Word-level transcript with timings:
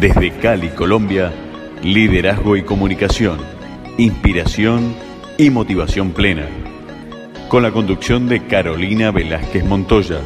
Desde 0.00 0.32
Cali, 0.38 0.70
Colombia, 0.70 1.32
liderazgo 1.82 2.56
y 2.56 2.62
comunicación, 2.62 3.38
inspiración 3.98 4.94
y 5.38 5.50
motivación 5.50 6.12
plena. 6.12 6.48
Con 7.48 7.62
la 7.62 7.70
conducción 7.70 8.28
de 8.28 8.46
Carolina 8.46 9.10
Velázquez 9.10 9.64
Montoya. 9.64 10.20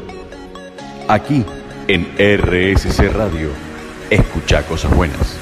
Aquí 1.08 1.44
en 1.88 2.06
RSC 2.18 3.12
Radio. 3.12 3.50
Escucha 4.08 4.62
cosas 4.62 4.94
buenas. 4.96 5.38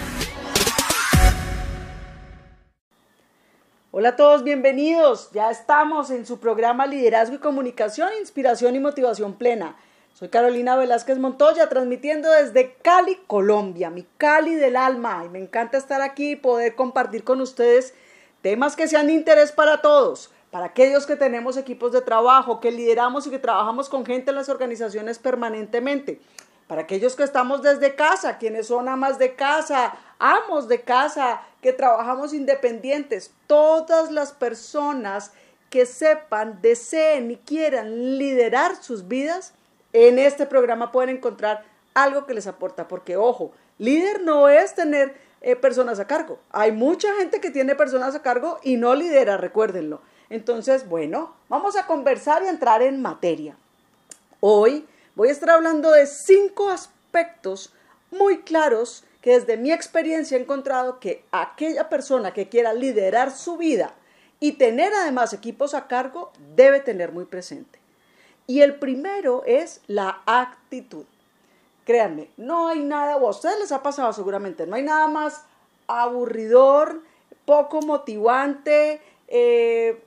Hola 3.90 4.08
a 4.08 4.16
todos, 4.16 4.42
bienvenidos. 4.42 5.30
Ya 5.32 5.50
estamos 5.50 6.10
en 6.10 6.26
su 6.26 6.40
programa 6.40 6.86
Liderazgo 6.86 7.36
y 7.36 7.38
Comunicación, 7.38 8.08
Inspiración 8.18 8.74
y 8.74 8.80
Motivación 8.80 9.34
Plena. 9.34 9.76
Soy 10.14 10.28
Carolina 10.28 10.76
Velázquez 10.76 11.18
Montoya, 11.18 11.68
transmitiendo 11.68 12.30
desde 12.30 12.74
Cali, 12.82 13.16
Colombia, 13.26 13.90
mi 13.90 14.06
Cali 14.16 14.54
del 14.54 14.76
alma. 14.76 15.24
Y 15.26 15.28
me 15.28 15.40
encanta 15.40 15.76
estar 15.76 16.02
aquí 16.02 16.30
y 16.30 16.36
poder 16.36 16.76
compartir 16.76 17.24
con 17.24 17.40
ustedes 17.40 17.94
temas 18.40 18.76
que 18.76 18.86
sean 18.86 19.08
de 19.08 19.12
interés 19.12 19.50
para 19.50 19.82
todos, 19.82 20.30
para 20.52 20.66
aquellos 20.66 21.06
que 21.06 21.16
tenemos 21.16 21.56
equipos 21.56 21.90
de 21.90 22.00
trabajo, 22.00 22.60
que 22.60 22.70
lideramos 22.70 23.26
y 23.26 23.30
que 23.30 23.40
trabajamos 23.40 23.88
con 23.88 24.06
gente 24.06 24.30
en 24.30 24.36
las 24.36 24.48
organizaciones 24.48 25.18
permanentemente. 25.18 26.20
Para 26.68 26.82
aquellos 26.82 27.16
que 27.16 27.24
estamos 27.24 27.62
desde 27.62 27.96
casa, 27.96 28.38
quienes 28.38 28.68
son 28.68 28.88
amas 28.88 29.18
de 29.18 29.34
casa, 29.34 29.96
amos 30.20 30.68
de 30.68 30.82
casa, 30.82 31.40
que 31.60 31.72
trabajamos 31.72 32.32
independientes, 32.32 33.32
todas 33.48 34.12
las 34.12 34.30
personas 34.30 35.32
que 35.70 35.86
sepan, 35.86 36.60
deseen 36.62 37.32
y 37.32 37.36
quieran 37.36 38.16
liderar 38.16 38.76
sus 38.76 39.08
vidas, 39.08 39.54
en 39.94 40.18
este 40.18 40.44
programa 40.44 40.92
pueden 40.92 41.16
encontrar 41.16 41.64
algo 41.94 42.26
que 42.26 42.34
les 42.34 42.46
aporta, 42.46 42.88
porque 42.88 43.16
ojo, 43.16 43.52
líder 43.78 44.22
no 44.22 44.48
es 44.48 44.74
tener 44.74 45.14
eh, 45.40 45.56
personas 45.56 46.00
a 46.00 46.06
cargo. 46.06 46.38
Hay 46.50 46.72
mucha 46.72 47.14
gente 47.14 47.40
que 47.40 47.50
tiene 47.50 47.76
personas 47.76 48.14
a 48.14 48.20
cargo 48.20 48.58
y 48.62 48.76
no 48.76 48.94
lidera, 48.94 49.36
recuérdenlo. 49.36 50.02
Entonces, 50.28 50.88
bueno, 50.88 51.34
vamos 51.48 51.76
a 51.76 51.86
conversar 51.86 52.42
y 52.42 52.48
entrar 52.48 52.82
en 52.82 53.00
materia. 53.00 53.56
Hoy 54.40 54.84
voy 55.14 55.28
a 55.28 55.32
estar 55.32 55.50
hablando 55.50 55.92
de 55.92 56.06
cinco 56.06 56.70
aspectos 56.70 57.72
muy 58.10 58.38
claros 58.40 59.04
que 59.20 59.38
desde 59.38 59.56
mi 59.56 59.70
experiencia 59.70 60.36
he 60.36 60.40
encontrado 60.40 60.98
que 60.98 61.24
aquella 61.30 61.88
persona 61.88 62.32
que 62.32 62.48
quiera 62.48 62.74
liderar 62.74 63.30
su 63.30 63.56
vida 63.56 63.94
y 64.40 64.52
tener 64.52 64.92
además 64.92 65.32
equipos 65.32 65.72
a 65.72 65.86
cargo 65.86 66.32
debe 66.56 66.80
tener 66.80 67.12
muy 67.12 67.26
presente. 67.26 67.83
Y 68.46 68.60
el 68.60 68.76
primero 68.76 69.42
es 69.46 69.80
la 69.86 70.22
actitud. 70.26 71.04
Créanme, 71.84 72.30
no 72.36 72.68
hay 72.68 72.82
nada, 72.82 73.16
o 73.16 73.26
a 73.26 73.30
ustedes 73.30 73.58
les 73.58 73.72
ha 73.72 73.82
pasado 73.82 74.12
seguramente, 74.12 74.66
no 74.66 74.76
hay 74.76 74.82
nada 74.82 75.06
más 75.06 75.44
aburridor, 75.86 77.02
poco 77.44 77.82
motivante, 77.82 79.02
eh, 79.28 80.02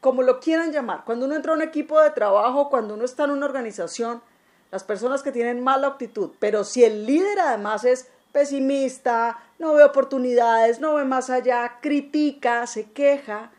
como 0.00 0.22
lo 0.22 0.40
quieran 0.40 0.72
llamar. 0.72 1.04
Cuando 1.04 1.26
uno 1.26 1.36
entra 1.36 1.52
a 1.52 1.56
un 1.56 1.62
equipo 1.62 2.00
de 2.00 2.10
trabajo, 2.10 2.68
cuando 2.68 2.94
uno 2.94 3.04
está 3.04 3.24
en 3.24 3.30
una 3.30 3.46
organización, 3.46 4.22
las 4.70 4.82
personas 4.82 5.22
que 5.22 5.30
tienen 5.30 5.62
mala 5.62 5.86
actitud, 5.86 6.32
pero 6.40 6.64
si 6.64 6.84
el 6.84 7.06
líder 7.06 7.38
además 7.38 7.84
es 7.84 8.08
pesimista, 8.32 9.38
no 9.60 9.74
ve 9.74 9.84
oportunidades, 9.84 10.80
no 10.80 10.94
ve 10.94 11.04
más 11.04 11.30
allá, 11.30 11.78
critica, 11.80 12.66
se 12.66 12.90
queja. 12.90 13.52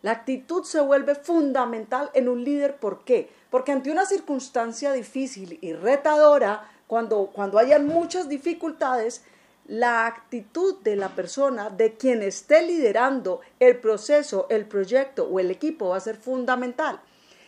La 0.00 0.12
actitud 0.12 0.64
se 0.64 0.80
vuelve 0.80 1.14
fundamental 1.14 2.10
en 2.14 2.28
un 2.28 2.42
líder. 2.42 2.76
¿Por 2.76 3.04
qué? 3.04 3.30
Porque 3.52 3.70
ante 3.70 3.92
una 3.92 4.04
circunstancia 4.04 4.92
difícil 4.92 5.58
y 5.60 5.74
retadora, 5.74 6.68
cuando, 6.88 7.26
cuando 7.32 7.58
hayan 7.58 7.86
muchas 7.86 8.28
dificultades, 8.28 9.22
la 9.68 10.06
actitud 10.06 10.82
de 10.82 10.96
la 10.96 11.10
persona, 11.10 11.70
de 11.70 11.94
quien 11.94 12.22
esté 12.22 12.66
liderando 12.66 13.42
el 13.60 13.78
proceso, 13.78 14.48
el 14.50 14.66
proyecto 14.66 15.28
o 15.28 15.38
el 15.38 15.52
equipo 15.52 15.90
va 15.90 15.98
a 15.98 16.00
ser 16.00 16.16
fundamental. 16.16 17.00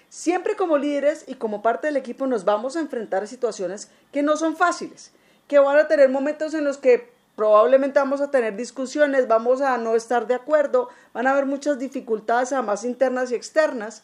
Siempre 0.08 0.54
como 0.54 0.78
líderes 0.78 1.24
y 1.26 1.34
como 1.34 1.60
parte 1.60 1.88
del 1.88 1.96
equipo 1.96 2.28
nos 2.28 2.44
vamos 2.44 2.76
a 2.76 2.80
enfrentar 2.80 3.24
a 3.24 3.26
situaciones 3.26 3.90
que 4.12 4.22
no 4.22 4.36
son 4.36 4.56
fáciles 4.56 5.10
que 5.48 5.58
van 5.58 5.78
a 5.78 5.88
tener 5.88 6.08
momentos 6.08 6.54
en 6.54 6.64
los 6.64 6.78
que 6.78 7.12
probablemente 7.36 7.98
vamos 7.98 8.20
a 8.20 8.30
tener 8.30 8.56
discusiones, 8.56 9.28
vamos 9.28 9.60
a 9.60 9.76
no 9.76 9.94
estar 9.96 10.26
de 10.26 10.34
acuerdo, 10.34 10.88
van 11.12 11.26
a 11.26 11.32
haber 11.32 11.46
muchas 11.46 11.78
dificultades 11.78 12.52
además 12.52 12.84
internas 12.84 13.32
y 13.32 13.34
externas, 13.34 14.02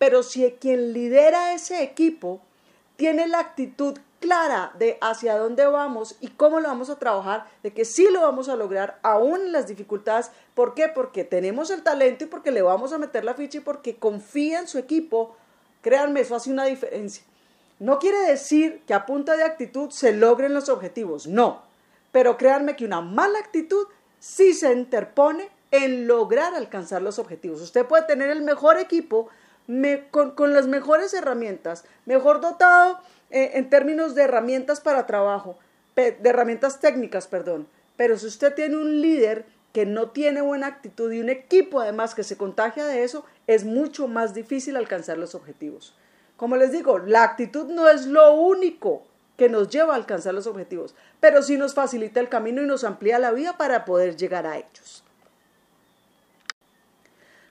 pero 0.00 0.22
si 0.22 0.50
quien 0.52 0.94
lidera 0.94 1.52
ese 1.52 1.82
equipo 1.82 2.40
tiene 2.96 3.28
la 3.28 3.38
actitud 3.38 3.98
clara 4.18 4.72
de 4.78 4.96
hacia 5.02 5.36
dónde 5.36 5.66
vamos 5.66 6.16
y 6.22 6.28
cómo 6.28 6.58
lo 6.58 6.68
vamos 6.68 6.88
a 6.88 6.98
trabajar, 6.98 7.46
de 7.62 7.74
que 7.74 7.84
sí 7.84 8.08
lo 8.10 8.22
vamos 8.22 8.48
a 8.48 8.56
lograr 8.56 8.98
aún 9.02 9.42
en 9.42 9.52
las 9.52 9.68
dificultades. 9.68 10.30
¿Por 10.54 10.72
qué? 10.72 10.88
Porque 10.88 11.24
tenemos 11.24 11.68
el 11.68 11.82
talento 11.82 12.24
y 12.24 12.28
porque 12.28 12.50
le 12.50 12.62
vamos 12.62 12.94
a 12.94 12.98
meter 12.98 13.26
la 13.26 13.34
ficha 13.34 13.58
y 13.58 13.60
porque 13.60 13.96
confía 13.98 14.60
en 14.60 14.68
su 14.68 14.78
equipo. 14.78 15.36
Créanme, 15.82 16.20
eso 16.20 16.34
hace 16.34 16.50
una 16.50 16.64
diferencia. 16.64 17.22
No 17.78 17.98
quiere 17.98 18.20
decir 18.22 18.82
que 18.86 18.94
a 18.94 19.04
punta 19.04 19.36
de 19.36 19.44
actitud 19.44 19.90
se 19.90 20.14
logren 20.14 20.54
los 20.54 20.70
objetivos, 20.70 21.26
no. 21.26 21.60
Pero 22.10 22.38
créanme 22.38 22.74
que 22.74 22.86
una 22.86 23.02
mala 23.02 23.38
actitud 23.38 23.86
sí 24.18 24.54
se 24.54 24.72
interpone 24.72 25.50
en 25.72 26.06
lograr 26.06 26.54
alcanzar 26.54 27.02
los 27.02 27.18
objetivos. 27.18 27.60
Usted 27.60 27.84
puede 27.84 28.04
tener 28.04 28.30
el 28.30 28.40
mejor 28.40 28.78
equipo 28.78 29.28
con, 30.10 30.52
las 30.52 30.66
mejores 30.66 31.14
herramientas, 31.14 31.84
mejor 32.06 32.40
dotado 32.40 32.98
eh, 33.30 33.52
en 33.54 33.70
términos 33.70 34.14
de 34.14 34.22
herramientas 34.22 34.80
para 34.80 35.06
trabajo, 35.06 35.58
de 35.94 36.16
herramientas 36.24 36.80
técnicas, 36.80 37.26
perdón. 37.26 37.68
Pero 37.96 38.18
si 38.18 38.26
usted 38.26 38.54
tiene 38.54 38.76
un 38.76 39.00
líder 39.00 39.44
que 39.72 39.86
no 39.86 40.10
tiene 40.10 40.40
buena 40.40 40.66
actitud 40.66 41.12
y 41.12 41.20
un 41.20 41.28
equipo 41.28 41.80
además 41.80 42.14
que 42.14 42.24
se 42.24 42.36
contagia 42.36 42.86
de 42.86 43.04
eso, 43.04 43.24
es 43.46 43.64
mucho 43.64 44.08
más 44.08 44.34
difícil 44.34 44.76
alcanzar 44.76 45.18
los 45.18 45.34
objetivos. 45.34 45.94
Como 46.36 46.56
les 46.56 46.72
digo, 46.72 46.98
la 46.98 47.22
actitud 47.22 47.66
no 47.66 47.88
es 47.88 48.06
lo 48.06 48.32
único 48.32 49.02
que 49.36 49.48
nos 49.48 49.68
lleva 49.68 49.92
a 49.92 49.96
alcanzar 49.96 50.34
los 50.34 50.46
objetivos, 50.46 50.94
pero 51.20 51.42
sí 51.42 51.56
nos 51.56 51.74
facilita 51.74 52.20
el 52.20 52.28
camino 52.28 52.62
y 52.62 52.66
nos 52.66 52.84
amplía 52.84 53.18
la 53.18 53.32
vida 53.32 53.56
para 53.56 53.84
poder 53.84 54.16
llegar 54.16 54.46
a 54.46 54.56
ellos. 54.56 55.04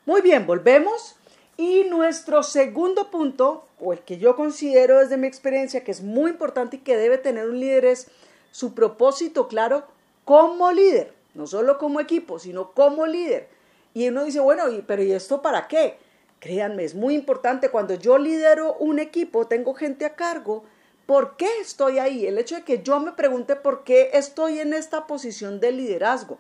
Muy 0.06 0.22
bien, 0.22 0.48
volvemos. 0.48 1.16
Y 1.60 1.84
nuestro 1.84 2.42
segundo 2.42 3.12
punto, 3.12 3.66
o 3.82 3.92
el 3.92 4.00
que 4.00 4.18
yo 4.18 4.38
considero 4.38 5.00
desde 5.00 5.18
mi 5.18 5.28
experiencia 5.28 5.84
que 5.84 5.92
es 5.92 6.02
muy 6.02 6.32
importante 6.32 6.78
y 6.78 6.80
que 6.80 6.96
debe 6.96 7.18
tener 7.18 7.50
un 7.50 7.60
líder 7.60 7.84
es 7.84 8.08
su 8.52 8.74
propósito 8.74 9.50
claro 9.50 9.84
como 10.24 10.72
líder, 10.72 11.14
no 11.34 11.48
solo 11.48 11.78
como 11.78 12.00
equipo, 12.00 12.40
sino 12.40 12.72
como 12.72 13.06
líder. 13.06 13.50
Y 13.94 14.08
uno 14.08 14.24
dice, 14.24 14.40
bueno, 14.40 14.64
pero 14.88 15.04
¿y 15.04 15.12
esto 15.12 15.42
para 15.42 15.68
qué? 15.68 15.98
Créanme, 16.40 16.86
es 16.86 16.96
muy 16.96 17.14
importante 17.14 17.68
cuando 17.68 17.94
yo 17.96 18.18
lidero 18.18 18.76
un 18.76 18.98
equipo, 18.98 19.46
tengo 19.46 19.74
gente 19.74 20.06
a 20.06 20.16
cargo, 20.16 20.64
¿por 21.06 21.36
qué 21.36 21.50
estoy 21.60 22.00
ahí? 22.00 22.26
El 22.26 22.38
hecho 22.38 22.56
de 22.56 22.64
que 22.64 22.84
yo 22.84 23.02
me 23.02 23.12
pregunte 23.12 23.58
por 23.58 23.84
qué 23.84 24.12
estoy 24.14 24.60
en 24.60 24.74
esta 24.74 25.08
posición 25.08 25.60
de 25.60 25.74
liderazgo. 25.74 26.38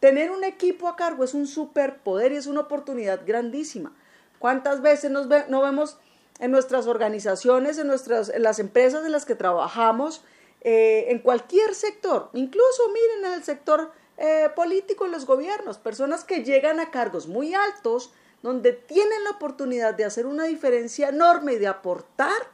Tener 0.00 0.32
un 0.32 0.42
equipo 0.42 0.88
a 0.88 0.96
cargo 0.96 1.22
es 1.22 1.34
un 1.34 1.46
superpoder 1.46 2.32
y 2.32 2.36
es 2.38 2.48
una 2.48 2.62
oportunidad 2.62 3.20
grandísima. 3.24 3.94
¿Cuántas 4.38 4.82
veces 4.82 5.10
nos 5.10 5.26
no 5.48 5.62
vemos 5.62 5.98
en 6.38 6.50
nuestras 6.50 6.86
organizaciones, 6.86 7.78
en, 7.78 7.86
nuestras, 7.86 8.32
las 8.38 8.58
empresas 8.58 9.04
en 9.04 9.12
las 9.12 9.24
que 9.24 9.34
trabajamos, 9.34 10.22
eh, 10.60 11.06
en 11.08 11.20
cualquier 11.20 11.74
sector, 11.74 12.30
incluso 12.32 12.82
miren 12.88 13.32
en 13.32 13.38
el 13.38 13.44
sector 13.44 13.92
eh, 14.18 14.48
político, 14.54 15.06
en 15.06 15.12
los 15.12 15.26
gobiernos, 15.26 15.78
personas 15.78 16.24
que 16.24 16.44
llegan 16.44 16.80
a 16.80 16.90
cargos 16.90 17.26
muy 17.26 17.54
altos, 17.54 18.12
donde 18.42 18.72
tienen 18.72 19.24
la 19.24 19.30
oportunidad 19.30 19.94
de 19.94 20.04
hacer 20.04 20.26
una 20.26 20.44
diferencia 20.44 21.08
enorme 21.08 21.54
y 21.54 21.58
de 21.58 21.68
aportar 21.68 22.50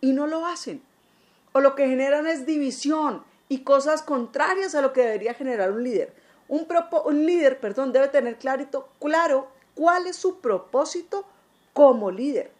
y 0.00 0.12
no 0.12 0.26
lo 0.26 0.46
hacen. 0.46 0.82
O 1.52 1.60
lo 1.60 1.74
que 1.74 1.88
generan 1.88 2.26
es 2.26 2.46
división 2.46 3.24
y 3.48 3.58
cosas 3.58 4.02
contrarias 4.02 4.74
a 4.74 4.82
lo 4.82 4.92
que 4.92 5.02
debería 5.02 5.34
generar 5.34 5.72
un 5.72 5.82
líder. 5.82 6.12
Un, 6.48 6.66
un 7.04 7.26
líder 7.26 7.58
perdón, 7.58 7.92
debe 7.92 8.08
tener 8.08 8.36
clarito, 8.36 8.88
claro 9.00 9.48
cuál 9.76 10.08
es 10.08 10.16
su 10.16 10.40
propósito 10.40 11.24
como 11.72 12.10
líder. 12.10 12.50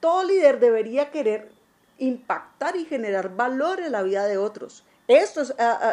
Todo 0.00 0.24
líder 0.24 0.58
debería 0.60 1.10
querer 1.10 1.50
impactar 1.98 2.76
y 2.76 2.86
generar 2.86 3.36
valor 3.36 3.80
en 3.80 3.92
la 3.92 4.02
vida 4.02 4.24
de 4.24 4.38
otros. 4.38 4.84
Esto, 5.08 5.42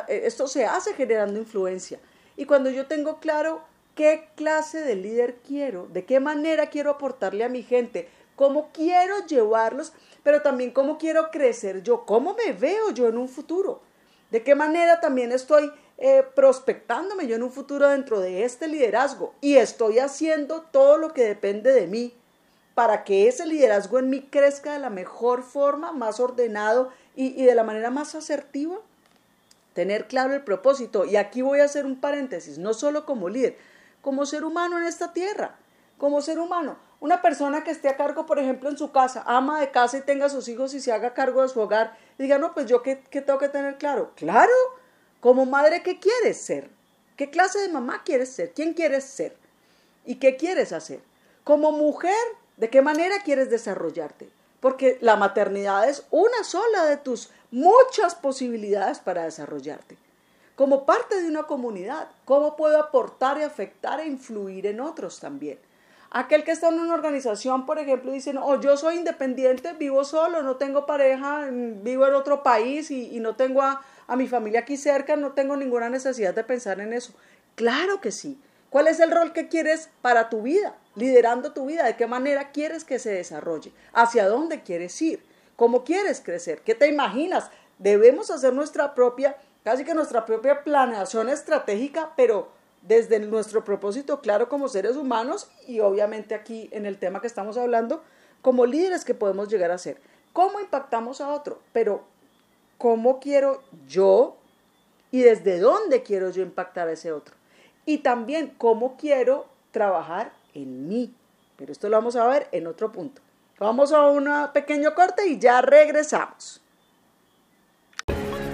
esto 0.07 0.48
se 0.48 0.66
hace 0.66 0.94
generando 0.94 1.38
influencia. 1.38 2.00
Y 2.38 2.45
cuando 2.45 2.69
yo 2.69 2.88
tengo 2.88 3.19
claro 3.19 3.62
qué 3.95 4.30
clase 4.36 4.81
de 4.81 4.95
líder 4.95 5.39
quiero, 5.45 5.88
de 5.88 6.06
qué 6.06 6.19
manera 6.19 6.68
quiero 6.69 6.92
aportarle 6.92 7.44
a 7.44 7.50
mi 7.50 7.63
gente, 7.63 8.07
cómo 8.36 8.69
quiero 8.72 9.25
llevarlos, 9.25 9.92
pero 10.24 10.42
también 10.42 10.72
cómo 10.72 10.98
quiero 10.98 11.31
crecer 11.31 11.83
yo, 11.83 12.06
cómo 12.06 12.33
me 12.33 12.54
veo 12.54 12.92
yo 12.92 13.10
en 13.10 13.18
un 13.18 13.27
futuro, 13.27 13.81
de 14.31 14.44
qué 14.44 14.56
manera 14.56 15.01
también 15.01 15.33
estoy 15.33 15.69
eh, 16.01 16.24
prospectándome 16.34 17.28
yo 17.28 17.36
en 17.36 17.44
un 17.44 17.51
futuro 17.51 17.90
dentro 17.90 18.22
de 18.22 18.46
este 18.46 18.69
liderazgo 18.69 19.34
y 19.42 19.57
estoy 19.57 20.00
haciendo 20.00 20.62
todo 20.62 20.98
lo 20.98 21.13
que 21.13 21.25
depende 21.25 21.74
de 21.74 21.88
mí 21.88 22.13
para 22.74 23.04
que 23.04 23.28
ese 23.28 23.46
liderazgo 23.46 24.00
en 24.00 24.10
mí 24.10 24.22
crezca 24.22 24.72
de 24.72 24.80
la 24.80 24.90
mejor 24.90 25.44
forma, 25.44 25.92
más 25.92 26.22
ordenado 26.22 26.90
y 27.13 27.44
de 27.44 27.54
la 27.54 27.66
manera 27.66 27.90
más 27.90 28.16
asertiva. 28.16 28.78
tener 29.74 30.07
claro 30.07 30.34
el 30.34 30.42
propósito. 30.44 31.04
Y 31.04 31.18
aquí 31.18 31.42
voy 31.42 31.60
a 31.60 31.66
hacer 31.66 31.86
un 31.86 32.00
paréntesis, 32.00 32.57
no 32.57 32.74
solo 32.74 33.06
como 33.06 33.28
líder, 33.28 33.57
como 34.01 34.25
ser 34.25 34.46
humano 34.46 34.78
en 34.78 34.86
esta 34.86 35.12
tierra, 35.12 35.56
como 35.98 36.22
ser 36.22 36.40
humano. 36.40 36.78
Una 37.01 37.22
persona 37.22 37.63
que 37.63 37.72
esté 37.72 37.90
a 37.90 37.98
cargo, 37.98 38.25
por 38.25 38.40
ejemplo, 38.40 38.69
en 38.69 38.78
su 38.78 38.92
casa, 38.92 39.24
ama 39.25 39.60
de 39.60 39.72
casa 39.72 39.98
y 39.98 40.01
tenga 40.01 40.30
sus 40.30 40.48
hijos 40.48 40.74
y 40.74 40.80
se 40.80 40.92
haga 40.92 41.13
cargo 41.13 41.42
de 41.42 41.50
su 41.50 41.60
hogar, 41.60 41.98
y 42.18 42.24
diga, 42.24 42.38
no, 42.38 42.54
pues 42.54 42.66
yo 42.66 42.81
qué, 42.84 43.04
qué 43.10 43.22
tengo 43.22 43.40
que 43.40 43.50
tener 43.50 43.78
claro. 43.78 44.12
Claro, 44.16 44.54
como 45.19 45.45
madre, 45.45 45.83
¿qué 45.83 46.00
quieres 46.00 46.39
ser? 46.39 46.69
¿Qué 47.18 47.30
clase 47.30 47.60
de 47.60 47.69
mamá 47.69 48.04
quieres 48.06 48.31
ser? 48.31 48.54
¿Quién 48.54 48.74
quieres 48.74 49.04
ser? 49.04 49.36
¿Y 50.06 50.16
qué 50.16 50.38
quieres 50.38 50.71
hacer? 50.71 51.01
Como 51.44 51.71
mujer, 51.71 52.16
¿de 52.57 52.69
qué 52.69 52.81
manera 52.81 53.19
quieres 53.24 53.50
desarrollarte? 53.50 54.30
Porque 54.60 54.98
la 55.01 55.16
maternidad 55.16 55.89
es 55.89 56.06
una 56.12 56.44
sola 56.44 56.86
de 56.86 56.98
tus 56.98 57.30
muchas 57.51 58.16
posibilidades 58.16 59.00
para 59.00 59.24
desarrollarte. 59.24 59.98
Como 60.56 60.86
parte 60.86 61.22
de 61.22 61.27
una 61.27 61.44
comunidad, 61.44 62.10
¿cómo 62.25 62.56
puedo 62.56 62.80
aportar 62.80 63.38
y 63.39 63.44
afectar 63.44 64.00
e 64.00 64.07
influir 64.07 64.68
en 64.68 64.81
otros 64.81 65.19
también? 65.19 65.57
Aquel 66.12 66.44
que 66.44 66.51
está 66.51 66.69
en 66.69 66.80
una 66.80 66.95
organización, 66.95 67.65
por 67.65 67.77
ejemplo, 67.77 68.12
dice, 68.12 68.33
no, 68.33 68.60
yo 68.60 68.75
soy 68.77 68.95
independiente, 68.95 69.74
vivo 69.74 70.04
solo, 70.04 70.42
no 70.42 70.56
tengo 70.56 70.86
pareja, 70.88 71.48
vivo 71.51 72.07
en 72.07 72.15
otro 72.15 72.42
país 72.42 72.89
y, 72.89 73.19
no 73.19 73.36
tengo 73.36 73.62
a, 73.62 73.81
a 74.09 74.15
mi 74.15 74.27
familia 74.27 74.61
aquí 74.61 74.75
cerca, 74.75 75.15
no 75.15 75.33
tengo 75.33 75.56
ninguna 75.56 75.88
necesidad 75.88 76.33
de 76.33 76.44
pensar 76.44 76.79
en 76.79 76.94
eso. 76.94 77.13
Claro 77.56 78.01
que 78.01 78.11
sí. 78.11 78.41
¿Cuál 78.71 78.88
es 78.88 79.00
el 79.00 79.11
rol 79.11 79.33
que 79.33 79.47
quieres 79.47 79.89
para 80.01 80.29
tu 80.29 80.41
vida? 80.41 80.75
Liderando 80.95 81.53
tu 81.53 81.67
vida, 81.67 81.85
¿de 81.85 81.95
qué 81.95 82.07
manera 82.07 82.51
quieres 82.51 82.83
que 82.83 82.97
se 83.00 83.11
desarrolle? 83.11 83.71
¿Hacia 83.94 84.27
dónde 84.27 84.63
quieres 84.63 85.00
ir? 85.01 85.23
¿Cómo 85.56 85.83
quieres 85.83 86.21
crecer? 86.21 86.61
¿Qué 86.61 86.73
te 86.73 86.88
imaginas? 86.88 87.51
Debemos 87.77 88.31
hacer 88.31 88.53
nuestra 88.53 88.95
propia, 88.95 89.38
casi 89.63 89.85
que 89.85 89.94
nuestra 89.94 90.25
propia 90.25 90.63
planeación 90.63 91.29
estratégica, 91.29 92.13
pero 92.17 92.50
desde 92.81 93.19
nuestro 93.19 93.63
propósito 93.63 94.21
claro 94.21 94.50
como 94.50 94.69
seres 94.69 94.95
humanos 94.95 95.51
y 95.67 95.81
obviamente 95.81 96.33
aquí 96.33 96.69
en 96.71 96.85
el 96.85 96.97
tema 96.97 97.21
que 97.21 97.27
estamos 97.27 97.57
hablando, 97.57 98.03
como 98.41 98.65
líderes 98.65 99.05
que 99.05 99.13
podemos 99.13 99.50
llegar 99.50 99.69
a 99.69 99.77
ser. 99.77 100.01
¿Cómo 100.33 100.59
impactamos 100.59 101.21
a 101.21 101.29
otro? 101.33 101.59
Pero 101.73 102.05
¿cómo 102.79 103.19
quiero 103.19 103.61
yo 103.87 104.37
y 105.11 105.21
desde 105.21 105.59
dónde 105.59 106.01
quiero 106.01 106.31
yo 106.31 106.41
impactar 106.41 106.87
a 106.87 106.93
ese 106.93 107.11
otro? 107.11 107.35
Y 107.85 107.99
también 107.99 108.55
cómo 108.57 108.97
quiero 108.97 109.45
trabajar 109.69 110.31
en 110.55 110.87
mí. 110.87 111.13
Pero 111.55 111.71
esto 111.71 111.87
lo 111.89 111.97
vamos 111.97 112.15
a 112.15 112.25
ver 112.25 112.47
en 112.51 112.65
otro 112.65 112.91
punto. 112.91 113.21
Vamos 113.59 113.91
a 113.91 114.09
un 114.09 114.27
pequeño 114.51 114.95
corte 114.95 115.27
y 115.27 115.37
ya 115.37 115.61
regresamos. 115.61 116.59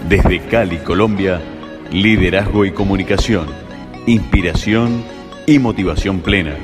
Desde 0.09 0.45
Cali, 0.49 0.79
Colombia, 0.79 1.39
liderazgo 1.89 2.65
y 2.65 2.73
comunicación 2.73 3.65
inspiración 4.07 5.03
y 5.47 5.57
motivación 5.57 6.19
plena. 6.21 6.55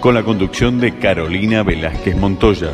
Con 0.00 0.14
la 0.14 0.22
conducción 0.22 0.80
de 0.80 0.98
Carolina 0.98 1.62
Velázquez 1.62 2.16
Montoya. 2.16 2.72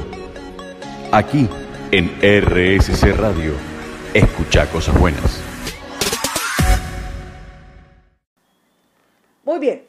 Aquí 1.11 1.49
en 1.91 2.11
RSC 2.23 3.17
Radio. 3.17 3.74
Escucha 4.15 4.71
cosas 4.71 4.97
buenas. 5.01 5.41
Muy 9.43 9.59
bien. 9.59 9.89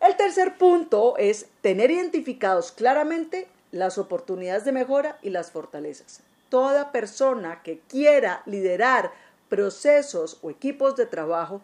El 0.00 0.16
tercer 0.16 0.56
punto 0.56 1.16
es 1.16 1.46
tener 1.60 1.90
identificados 1.90 2.70
claramente 2.70 3.48
las 3.72 3.98
oportunidades 3.98 4.64
de 4.64 4.70
mejora 4.70 5.18
y 5.22 5.30
las 5.30 5.50
fortalezas. 5.50 6.20
Toda 6.50 6.92
persona 6.92 7.62
que 7.64 7.80
quiera 7.88 8.42
liderar 8.46 9.10
procesos 9.48 10.38
o 10.42 10.50
equipos 10.50 10.94
de 10.94 11.06
trabajo 11.06 11.60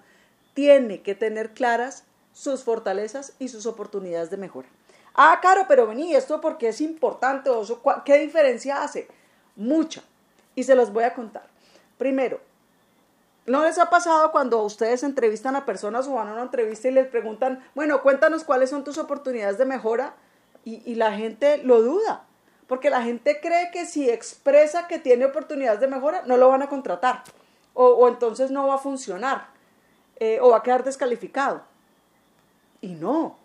tiene 0.55 1.03
que 1.03 1.15
tener 1.15 1.51
claras 1.55 2.03
sus 2.33 2.65
fortalezas 2.65 3.35
y 3.39 3.47
sus 3.47 3.67
oportunidades 3.67 4.31
de 4.31 4.37
mejora. 4.37 4.67
Ah, 5.15 5.39
claro, 5.41 5.67
pero 5.69 5.87
vení, 5.87 6.12
esto 6.17 6.41
porque 6.41 6.71
es 6.71 6.81
importante, 6.81 7.51
¿qué 8.05 8.19
diferencia 8.19 8.83
hace? 8.83 9.07
Mucha. 9.55 10.03
Y 10.57 10.65
se 10.65 10.75
los 10.75 10.93
voy 10.93 11.05
a 11.05 11.15
contar. 11.15 11.50
Primero, 12.00 12.41
¿no 13.44 13.62
les 13.62 13.79
ha 13.79 13.91
pasado 13.91 14.32
cuando 14.32 14.62
ustedes 14.62 15.02
entrevistan 15.02 15.55
a 15.55 15.67
personas 15.67 16.08
o 16.08 16.14
van 16.14 16.29
a 16.29 16.32
una 16.32 16.44
entrevista 16.44 16.88
y 16.88 16.93
les 16.93 17.06
preguntan, 17.06 17.62
bueno, 17.75 18.00
cuéntanos 18.00 18.43
cuáles 18.43 18.70
son 18.70 18.85
tus 18.85 18.97
oportunidades 18.97 19.58
de 19.58 19.67
mejora? 19.67 20.14
Y, 20.64 20.94
la 20.94 21.12
gente 21.12 21.58
lo 21.58 21.82
duda, 21.82 22.25
porque 22.69 22.88
la 22.88 23.02
gente 23.02 23.38
cree 23.43 23.70
que 23.70 23.85
si 23.85 24.08
expresa 24.08 24.88
que 24.88 24.99
tiene 24.99 25.26
oportunidades 25.26 25.81
de 25.81 25.88
mejora, 25.88 26.23
no 26.25 26.38
lo 26.38 26.49
van 26.49 26.62
a 26.62 26.70
contratar 26.70 27.23
o 27.75 28.08
entonces 28.08 28.50
no 28.50 28.67
va 28.67 28.76
a 28.76 28.79
funcionar. 28.79 29.49
Eh, 30.20 30.38
o 30.41 30.50
va 30.50 30.58
a 30.58 30.62
quedar 30.62 30.85
descalificado. 30.85 31.62
Y 32.81 32.88
no, 32.88 33.37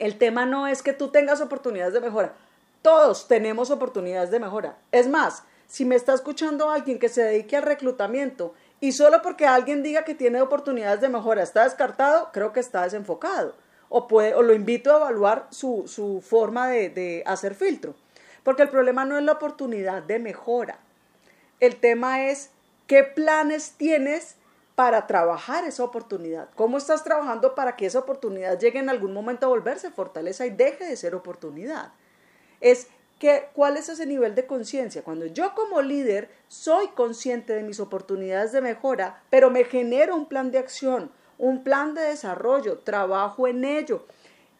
el 0.00 0.18
tema 0.18 0.44
no 0.44 0.66
es 0.66 0.82
que 0.82 0.92
tú 0.92 1.08
tengas 1.08 1.40
oportunidades 1.40 1.94
de 1.94 2.00
mejora. 2.00 2.32
Todos 2.82 3.28
tenemos 3.28 3.70
oportunidades 3.70 4.32
de 4.32 4.40
mejora. 4.40 4.76
Es 4.90 5.08
más, 5.08 5.44
si 5.66 5.84
me 5.84 5.96
está 5.96 6.14
escuchando 6.14 6.70
alguien 6.70 6.98
que 6.98 7.08
se 7.08 7.22
dedique 7.22 7.56
al 7.56 7.62
reclutamiento 7.62 8.54
y 8.80 8.92
solo 8.92 9.22
porque 9.22 9.46
alguien 9.46 9.82
diga 9.82 10.04
que 10.04 10.14
tiene 10.14 10.40
oportunidades 10.40 11.00
de 11.00 11.08
mejora 11.08 11.42
está 11.42 11.64
descartado, 11.64 12.30
creo 12.32 12.52
que 12.52 12.60
está 12.60 12.82
desenfocado. 12.82 13.54
O, 13.88 14.06
lo 14.42 14.52
invito 14.52 14.92
a 14.92 14.96
evaluar 14.96 15.46
su, 15.50 15.84
su 15.86 16.20
forma 16.20 16.68
de, 16.68 16.90
de 16.90 17.22
hacer 17.24 17.54
filtro. 17.54 17.94
Porque 18.42 18.62
el 18.62 18.68
problema 18.68 19.04
no 19.04 19.16
es 19.16 19.24
la 19.24 19.32
oportunidad 19.32 20.02
de 20.02 20.18
mejora. 20.18 20.78
El 21.60 21.76
tema 21.76 22.26
es 22.26 22.50
qué 22.86 23.04
planes 23.04 23.74
tienes 23.76 24.36
para 24.76 25.06
trabajar 25.06 25.64
esa 25.64 25.82
oportunidad? 25.82 26.48
¿Cómo 26.54 26.76
estás 26.76 27.02
trabajando 27.02 27.56
para 27.56 27.74
que 27.74 27.86
esa 27.86 27.98
oportunidad 27.98 28.60
llegue 28.60 28.78
en 28.78 28.90
algún 28.90 29.12
momento 29.12 29.46
a 29.46 29.48
volverse 29.48 29.90
fortaleza 29.90 30.46
y 30.46 30.50
deje 30.50 30.84
de 30.84 30.96
ser 30.96 31.14
oportunidad? 31.14 31.92
Es 32.60 32.88
que, 33.18 33.48
¿cuál 33.54 33.76
es 33.76 33.88
ese 33.88 34.06
nivel 34.06 34.34
de 34.34 34.46
conciencia? 34.46 35.02
Cuando 35.02 35.26
yo 35.26 35.54
como 35.54 35.80
líder 35.80 36.28
soy 36.48 36.88
consciente 36.88 37.54
de 37.54 37.62
mis 37.62 37.80
oportunidades 37.80 38.52
de 38.52 38.60
mejora, 38.60 39.22
pero 39.30 39.50
me 39.50 39.64
genero 39.64 40.16
un 40.16 40.26
plan 40.26 40.50
de 40.50 40.58
acción, 40.58 41.10
un 41.38 41.64
plan 41.64 41.94
de 41.94 42.02
desarrollo, 42.02 42.78
trabajo 42.78 43.48
en 43.48 43.64
ello, 43.64 44.04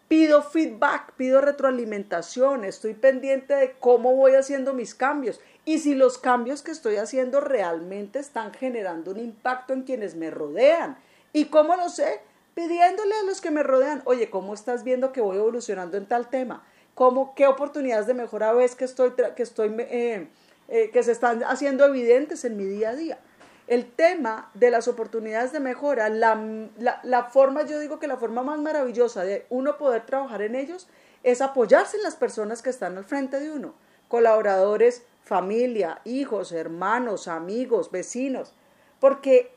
pido 0.09 0.43
feedback, 0.43 1.13
pido 1.17 1.41
retroalimentación, 1.41 2.65
estoy 2.65 2.95
pendiente 2.95 3.55
de 3.55 3.73
cómo 3.79 4.15
voy 4.15 4.33
haciendo 4.33 4.73
mis 4.73 4.95
cambios 4.95 5.41
y 5.65 5.81
si 5.81 5.95
los 5.95 6.17
cambios 6.17 6.63
que 6.63 6.71
estoy 6.71 6.97
haciendo 6.97 7.41
realmente 7.41 8.21
están 8.21 8.55
generando 8.55 9.11
un 9.11 9.19
impacto 9.19 9.73
en 9.73 9.83
quienes 9.83 10.15
me 10.15 10.31
rodean. 10.31 10.97
¿Y 11.33 11.47
cómo 11.47 11.77
lo 11.77 11.89
sé? 11.89 12.21
Pidiéndole 12.55 13.15
a 13.17 13.25
los 13.25 13.41
que 13.41 13.51
me 13.51 13.63
rodean, 13.63 14.01
oye, 14.07 14.31
¿cómo 14.31 14.55
estás 14.55 14.85
viendo 14.85 15.13
que 15.13 15.21
voy 15.21 15.37
evolucionando 15.37 15.99
en 15.99 16.07
tal 16.07 16.31
tema? 16.31 16.65
¿Cómo, 16.97 17.35
¿Qué 17.35 17.47
oportunidades 17.47 18.07
de 18.07 18.15
mejora 18.15 18.55
ves 18.55 18.75
que, 18.75 18.87
estoy, 18.87 19.13
que, 19.37 19.43
estoy, 19.43 19.69
eh, 19.81 20.29
eh, 20.69 20.91
que 20.91 21.03
se 21.03 21.13
están 21.13 21.45
haciendo 21.45 21.85
evidentes 21.85 22.47
en 22.47 22.57
mi 22.57 22.65
día 22.65 22.89
a 22.89 22.95
día? 22.95 23.19
El 23.67 23.85
tema 23.85 24.51
de 24.55 24.71
las 24.71 24.89
oportunidades 24.89 25.53
de 25.53 25.61
mejora, 25.61 26.09
la, 26.09 26.43
la, 26.79 27.01
la 27.03 27.25
forma, 27.25 27.67
yo 27.67 27.79
digo 27.81 27.99
que 27.99 28.07
la 28.07 28.17
forma 28.17 28.43
más 28.43 28.59
maravillosa 28.59 29.25
de 29.25 29.45
uno 29.51 29.77
poder 29.77 30.07
trabajar 30.07 30.41
en 30.41 30.55
ellos 30.55 30.89
es 31.23 31.43
apoyarse 31.43 31.99
en 31.99 32.03
las 32.03 32.17
personas 32.17 32.63
que 32.63 32.71
están 32.71 32.97
al 32.97 33.05
frente 33.05 33.41
de 33.41 33.51
uno, 33.51 33.75
colaboradores, 34.09 35.03
familia, 35.23 36.01
hijos, 36.05 36.51
hermanos, 36.51 37.29
amigos, 37.29 37.91
vecinos, 37.91 38.55
porque 39.01 39.53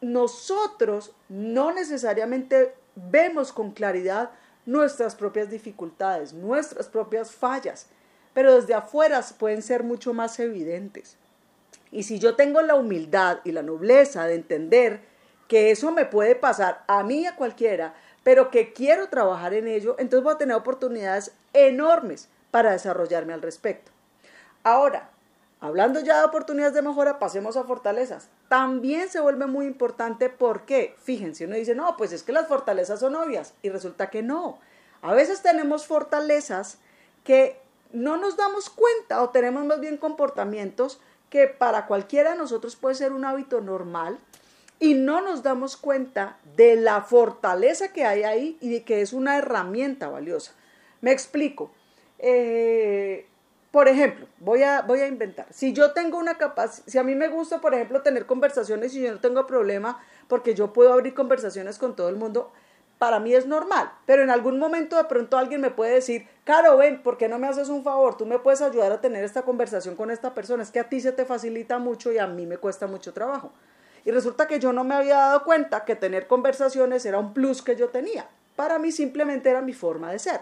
nosotros 0.00 1.12
no 1.28 1.70
necesariamente 1.72 2.72
vemos 2.94 3.52
con 3.52 3.72
claridad 3.72 4.30
nuestras 4.66 5.14
propias 5.14 5.48
dificultades, 5.48 6.32
nuestras 6.32 6.88
propias 6.88 7.30
fallas, 7.30 7.86
pero 8.34 8.54
desde 8.54 8.74
afuera 8.74 9.24
pueden 9.38 9.62
ser 9.62 9.84
mucho 9.84 10.12
más 10.12 10.38
evidentes. 10.38 11.16
Y 11.90 12.02
si 12.02 12.18
yo 12.18 12.34
tengo 12.34 12.60
la 12.60 12.74
humildad 12.74 13.38
y 13.44 13.52
la 13.52 13.62
nobleza 13.62 14.26
de 14.26 14.34
entender 14.34 15.00
que 15.48 15.70
eso 15.70 15.92
me 15.92 16.04
puede 16.04 16.34
pasar 16.34 16.84
a 16.88 17.02
mí 17.04 17.26
a 17.26 17.36
cualquiera, 17.36 17.94
pero 18.24 18.50
que 18.50 18.72
quiero 18.72 19.08
trabajar 19.08 19.54
en 19.54 19.68
ello, 19.68 19.94
entonces 19.98 20.24
voy 20.24 20.34
a 20.34 20.38
tener 20.38 20.56
oportunidades 20.56 21.32
enormes 21.52 22.28
para 22.50 22.72
desarrollarme 22.72 23.32
al 23.32 23.42
respecto. 23.42 23.92
Ahora, 24.64 25.10
hablando 25.60 26.00
ya 26.00 26.18
de 26.18 26.26
oportunidades 26.26 26.74
de 26.74 26.82
mejora, 26.82 27.20
pasemos 27.20 27.56
a 27.56 27.64
fortalezas. 27.64 28.28
También 28.48 29.08
se 29.08 29.20
vuelve 29.20 29.46
muy 29.46 29.66
importante 29.66 30.28
porque, 30.28 30.94
fíjense, 31.02 31.46
uno 31.46 31.56
dice, 31.56 31.74
no, 31.74 31.96
pues 31.96 32.12
es 32.12 32.22
que 32.22 32.32
las 32.32 32.46
fortalezas 32.46 33.00
son 33.00 33.16
obvias 33.16 33.54
y 33.62 33.70
resulta 33.70 34.08
que 34.08 34.22
no. 34.22 34.58
A 35.02 35.14
veces 35.14 35.42
tenemos 35.42 35.86
fortalezas 35.86 36.78
que 37.24 37.58
no 37.92 38.16
nos 38.16 38.36
damos 38.36 38.70
cuenta 38.70 39.22
o 39.22 39.30
tenemos 39.30 39.64
más 39.64 39.80
bien 39.80 39.96
comportamientos 39.96 41.00
que 41.30 41.48
para 41.48 41.86
cualquiera 41.86 42.32
de 42.32 42.38
nosotros 42.38 42.76
puede 42.76 42.94
ser 42.94 43.12
un 43.12 43.24
hábito 43.24 43.60
normal 43.60 44.18
y 44.78 44.94
no 44.94 45.20
nos 45.22 45.42
damos 45.42 45.76
cuenta 45.76 46.38
de 46.56 46.76
la 46.76 47.02
fortaleza 47.02 47.92
que 47.92 48.04
hay 48.04 48.22
ahí 48.22 48.58
y 48.60 48.70
de 48.70 48.84
que 48.84 49.00
es 49.00 49.12
una 49.12 49.38
herramienta 49.38 50.08
valiosa. 50.08 50.52
Me 51.00 51.12
explico. 51.12 51.70
Eh, 52.18 53.26
por 53.70 53.88
ejemplo, 53.88 54.26
voy 54.38 54.62
a, 54.62 54.82
voy 54.82 55.00
a 55.00 55.06
inventar, 55.06 55.46
si 55.50 55.72
yo 55.72 55.92
tengo 55.92 56.18
una 56.18 56.38
capacidad, 56.38 56.86
si 56.86 56.98
a 56.98 57.02
mí 57.02 57.14
me 57.14 57.28
gusta, 57.28 57.60
por 57.60 57.74
ejemplo, 57.74 58.02
tener 58.02 58.26
conversaciones 58.26 58.94
y 58.94 59.02
yo 59.02 59.12
no 59.12 59.20
tengo 59.20 59.46
problema 59.46 60.00
porque 60.28 60.54
yo 60.54 60.72
puedo 60.72 60.92
abrir 60.92 61.14
conversaciones 61.14 61.78
con 61.78 61.94
todo 61.94 62.08
el 62.08 62.16
mundo, 62.16 62.52
para 62.98 63.20
mí 63.20 63.34
es 63.34 63.46
normal, 63.46 63.92
pero 64.06 64.22
en 64.22 64.30
algún 64.30 64.58
momento 64.58 64.96
de 64.96 65.04
pronto 65.04 65.36
alguien 65.36 65.60
me 65.60 65.70
puede 65.70 65.94
decir, 65.94 66.26
Caro, 66.44 66.78
ven, 66.78 67.02
¿por 67.02 67.18
qué 67.18 67.28
no 67.28 67.38
me 67.38 67.46
haces 67.46 67.68
un 67.68 67.82
favor? 67.82 68.16
Tú 68.16 68.24
me 68.24 68.38
puedes 68.38 68.62
ayudar 68.62 68.92
a 68.92 69.00
tener 69.00 69.22
esta 69.24 69.42
conversación 69.42 69.96
con 69.96 70.10
esta 70.10 70.32
persona, 70.32 70.62
es 70.62 70.70
que 70.70 70.80
a 70.80 70.88
ti 70.88 71.00
se 71.00 71.12
te 71.12 71.26
facilita 71.26 71.78
mucho 71.78 72.12
y 72.12 72.18
a 72.18 72.26
mí 72.26 72.46
me 72.46 72.56
cuesta 72.56 72.86
mucho 72.86 73.12
trabajo. 73.12 73.52
Y 74.06 74.12
resulta 74.12 74.46
que 74.46 74.60
yo 74.60 74.72
no 74.72 74.84
me 74.84 74.94
había 74.94 75.16
dado 75.16 75.44
cuenta 75.44 75.84
que 75.84 75.96
tener 75.96 76.28
conversaciones 76.28 77.04
era 77.04 77.18
un 77.18 77.34
plus 77.34 77.60
que 77.60 77.74
yo 77.76 77.88
tenía. 77.88 78.28
Para 78.54 78.78
mí 78.78 78.92
simplemente 78.92 79.50
era 79.50 79.60
mi 79.60 79.74
forma 79.74 80.12
de 80.12 80.20
ser. 80.20 80.40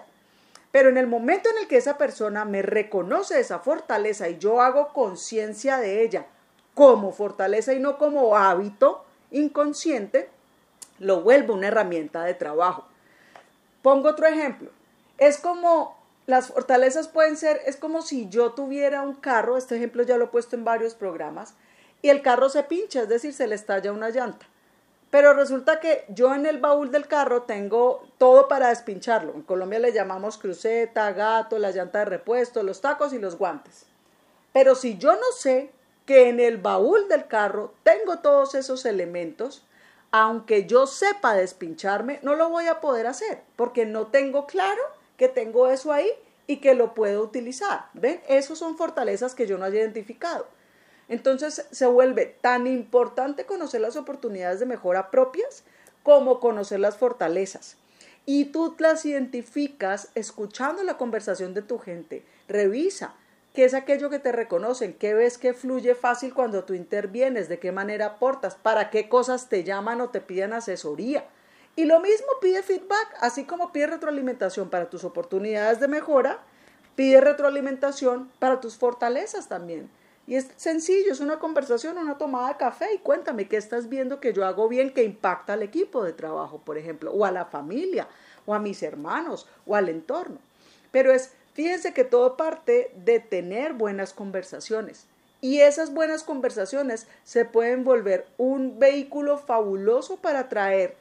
Pero 0.75 0.89
en 0.89 0.97
el 0.97 1.07
momento 1.07 1.49
en 1.51 1.59
el 1.59 1.69
que 1.69 1.77
esa 1.77 1.97
persona 1.97 2.45
me 2.45 2.61
reconoce 2.61 3.39
esa 3.39 3.61
fortaleza 3.61 4.29
y 4.29 4.39
yo 4.39 4.61
hago 4.61 4.89
conciencia 4.89 5.77
de 5.77 6.03
ella 6.03 6.27
como 6.75 7.13
fortaleza 7.13 7.75
y 7.75 7.79
no 7.79 7.97
como 7.97 8.37
hábito 8.37 9.05
inconsciente, 9.31 10.29
lo 10.99 11.21
vuelvo 11.21 11.55
una 11.55 11.69
herramienta 11.69 12.25
de 12.25 12.35
trabajo. 12.35 12.89
Pongo 13.83 14.09
otro 14.09 14.27
ejemplo. 14.27 14.69
Es 15.17 15.39
como 15.39 15.97
las 16.27 16.49
fortalezas 16.49 17.07
pueden 17.07 17.37
ser, 17.37 17.61
es 17.67 17.77
como 17.77 18.03
si 18.03 18.29
yo 18.29 18.51
tuviera 18.51 19.03
un 19.03 19.15
carro, 19.15 19.57
este 19.57 19.77
ejemplo 19.77 20.03
ya 20.03 20.17
lo 20.17 20.25
he 20.25 20.29
puesto 20.29 20.57
en 20.57 20.65
varios 20.65 20.97
programas, 20.97 21.55
y 22.03 22.09
el 22.09 22.21
carro 22.21 22.49
se 22.49 22.65
pincha, 22.65 23.03
es 23.03 23.09
decir, 23.09 23.33
se 23.33 23.47
le 23.47 23.55
estalla 23.55 23.93
una 23.93 24.11
llanta. 24.11 24.49
Pero 25.15 25.33
resulta 25.33 25.79
que 25.79 26.05
yo 26.09 26.35
en 26.35 26.45
el 26.45 26.59
baúl 26.59 26.91
del 26.91 27.07
carro 27.07 27.43
tengo 27.43 28.03
todo 28.19 28.49
para 28.49 28.71
despincharlo. 28.71 29.33
En 29.33 29.43
Colombia 29.43 29.79
le 29.79 29.93
llamamos 29.93 30.39
cruceta, 30.39 31.13
gato, 31.13 31.57
la 31.61 31.71
llanta 31.71 32.01
de 32.01 32.07
repuesto, 32.07 32.65
los 32.65 32.81
tacos 32.81 33.13
y 33.13 33.21
los 33.21 33.39
guantes. 33.39 33.87
Pero 34.53 34.75
si 34.75 34.99
yo 34.99 35.13
no 35.13 35.31
sé 35.39 35.71
que 36.05 36.29
en 36.29 36.41
el 36.41 36.57
baúl 36.57 37.07
del 37.07 37.29
carro 37.29 37.75
tengo 37.85 38.19
todos 38.19 38.57
esos 38.57 38.85
elementos, 38.87 39.65
aunque 40.11 40.67
yo 40.67 40.89
sepa 40.89 41.35
despincharme, 41.35 42.19
no 42.23 42.35
lo 42.35 42.49
voy 42.49 42.67
a 42.67 42.81
poder 42.81 43.07
hacer 43.07 43.41
porque 43.55 43.87
no 43.87 44.09
tengo 44.09 44.49
claro 44.49 44.83
que 45.17 45.29
tengo 45.29 45.69
eso 45.69 45.93
ahí 45.93 46.11
y 46.49 46.57
que 46.57 46.75
lo 46.75 46.93
puedo 46.93 47.23
utilizar. 47.23 47.87
¿Ven? 47.93 48.21
Esas 48.27 48.59
son 48.59 48.77
fortalezas 48.77 49.37
que 49.37 49.47
yo 49.47 49.59
no 49.59 49.65
haya 49.65 49.79
identificado. 49.79 50.49
Entonces 51.09 51.67
se 51.71 51.87
vuelve 51.87 52.27
tan 52.41 52.67
importante 52.67 53.47
conocer 53.47 53.81
las 53.81 53.97
oportunidades 53.97 54.61
de 54.61 54.67
mejora 54.67 55.11
propias 55.11 55.65
como 56.03 56.41
conocer 56.41 56.81
las 56.81 56.97
fortalezas. 56.97 57.77
Y 58.27 58.47
tú 58.47 58.75
las 58.79 59.05
identificas 59.05 60.09
escuchando 60.15 60.83
la 60.83 60.97
conversación 60.97 61.55
de 61.55 61.63
tu 61.63 61.79
gente. 61.79 62.25
Revisa 62.49 63.15
¿Qué 63.55 63.65
es 63.65 63.73
aquello 63.73 64.11
que 64.11 64.19
te 64.19 64.33
reconocen? 64.33 64.95
¿Qué 64.95 65.15
ves 65.15 65.39
que 65.39 65.55
fluye 65.55 65.95
fácil 65.95 66.35
cuando 66.35 66.65
tú 66.65 66.75
intervienes? 66.75 67.49
¿De 67.49 67.61
qué 67.61 67.71
manera 67.71 68.07
aportas? 68.07 68.57
¿Para 68.57 68.91
qué 68.91 69.09
cosas 69.09 69.49
te 69.49 69.63
llaman 69.63 70.01
o 70.01 70.11
te 70.11 70.21
piden 70.21 70.53
asesoría? 70.53 71.25
Y 71.77 71.85
lo 71.85 72.01
mismo 72.01 72.27
pide 72.41 72.65
feedback, 72.65 73.15
así 73.21 73.45
como 73.45 73.71
pide 73.71 73.87
retroalimentación 73.87 74.71
para 74.71 74.91
tus 74.91 75.05
oportunidades 75.05 75.79
de 75.79 75.87
mejora, 75.87 76.41
pide 76.97 77.21
retroalimentación 77.21 78.29
para 78.41 78.61
tus 78.61 78.77
fortalezas 78.77 79.49
también. 79.49 79.89
Y 80.27 80.37
es 80.37 80.49
sencillo, 80.57 81.13
es 81.13 81.21
una 81.21 81.39
conversación, 81.39 81.99
una 81.99 82.17
tomada 82.17 82.49
de 82.49 82.57
café 82.57 82.95
y 82.95 82.99
cuéntame 82.99 83.47
qué 83.47 83.57
estás 83.57 83.89
viendo 83.89 84.21
que 84.21 84.33
yo 84.33 84.47
hago 84.47 84.69
bien 84.69 84.93
que 84.93 85.05
impacta 85.05 85.53
al 85.53 85.63
equipo 85.63 86.03
de 86.03 86.13
trabajo, 86.13 86.59
por 86.65 86.79
ejemplo, 86.79 87.13
o 87.13 87.25
a 87.25 87.31
la 87.31 87.45
familia, 87.45 88.09
o 88.47 88.55
a 88.55 88.59
mis 88.59 88.83
hermanos, 88.83 89.47
o 89.67 89.77
al 89.77 89.89
entorno. 89.89 90.39
Pero 90.91 91.13
es 91.13 91.33
Fíjense 91.55 91.95
que 91.95 92.03
todo 92.03 92.37
parte 92.37 92.91
de 92.97 93.21
tener 93.21 93.75
buenas 93.75 94.13
conversaciones. 94.13 95.07
Y 95.41 95.61
esas 95.61 95.95
buenas 95.95 96.25
conversaciones 96.25 97.07
se 97.23 97.45
pueden 97.45 97.85
volver 97.85 98.27
un 98.39 98.81
vehículo 98.81 99.39
fabuloso 99.39 100.17
para 100.17 100.49
traer 100.49 100.97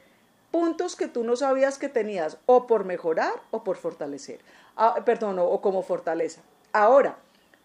puntos 0.52 0.94
que 0.94 1.08
tú 1.08 1.24
no 1.24 1.34
sabías 1.34 1.76
que 1.76 1.88
tenías 1.88 2.38
o 2.46 2.68
por 2.68 2.84
mejorar 2.84 3.32
o 3.50 3.64
por 3.64 3.76
fortalecer. 3.76 4.38
Ah, 4.76 5.02
perdón, 5.04 5.40
o, 5.40 5.46
o 5.46 5.60
como 5.60 5.82
fortaleza. 5.82 6.40
Ahora, 6.72 7.16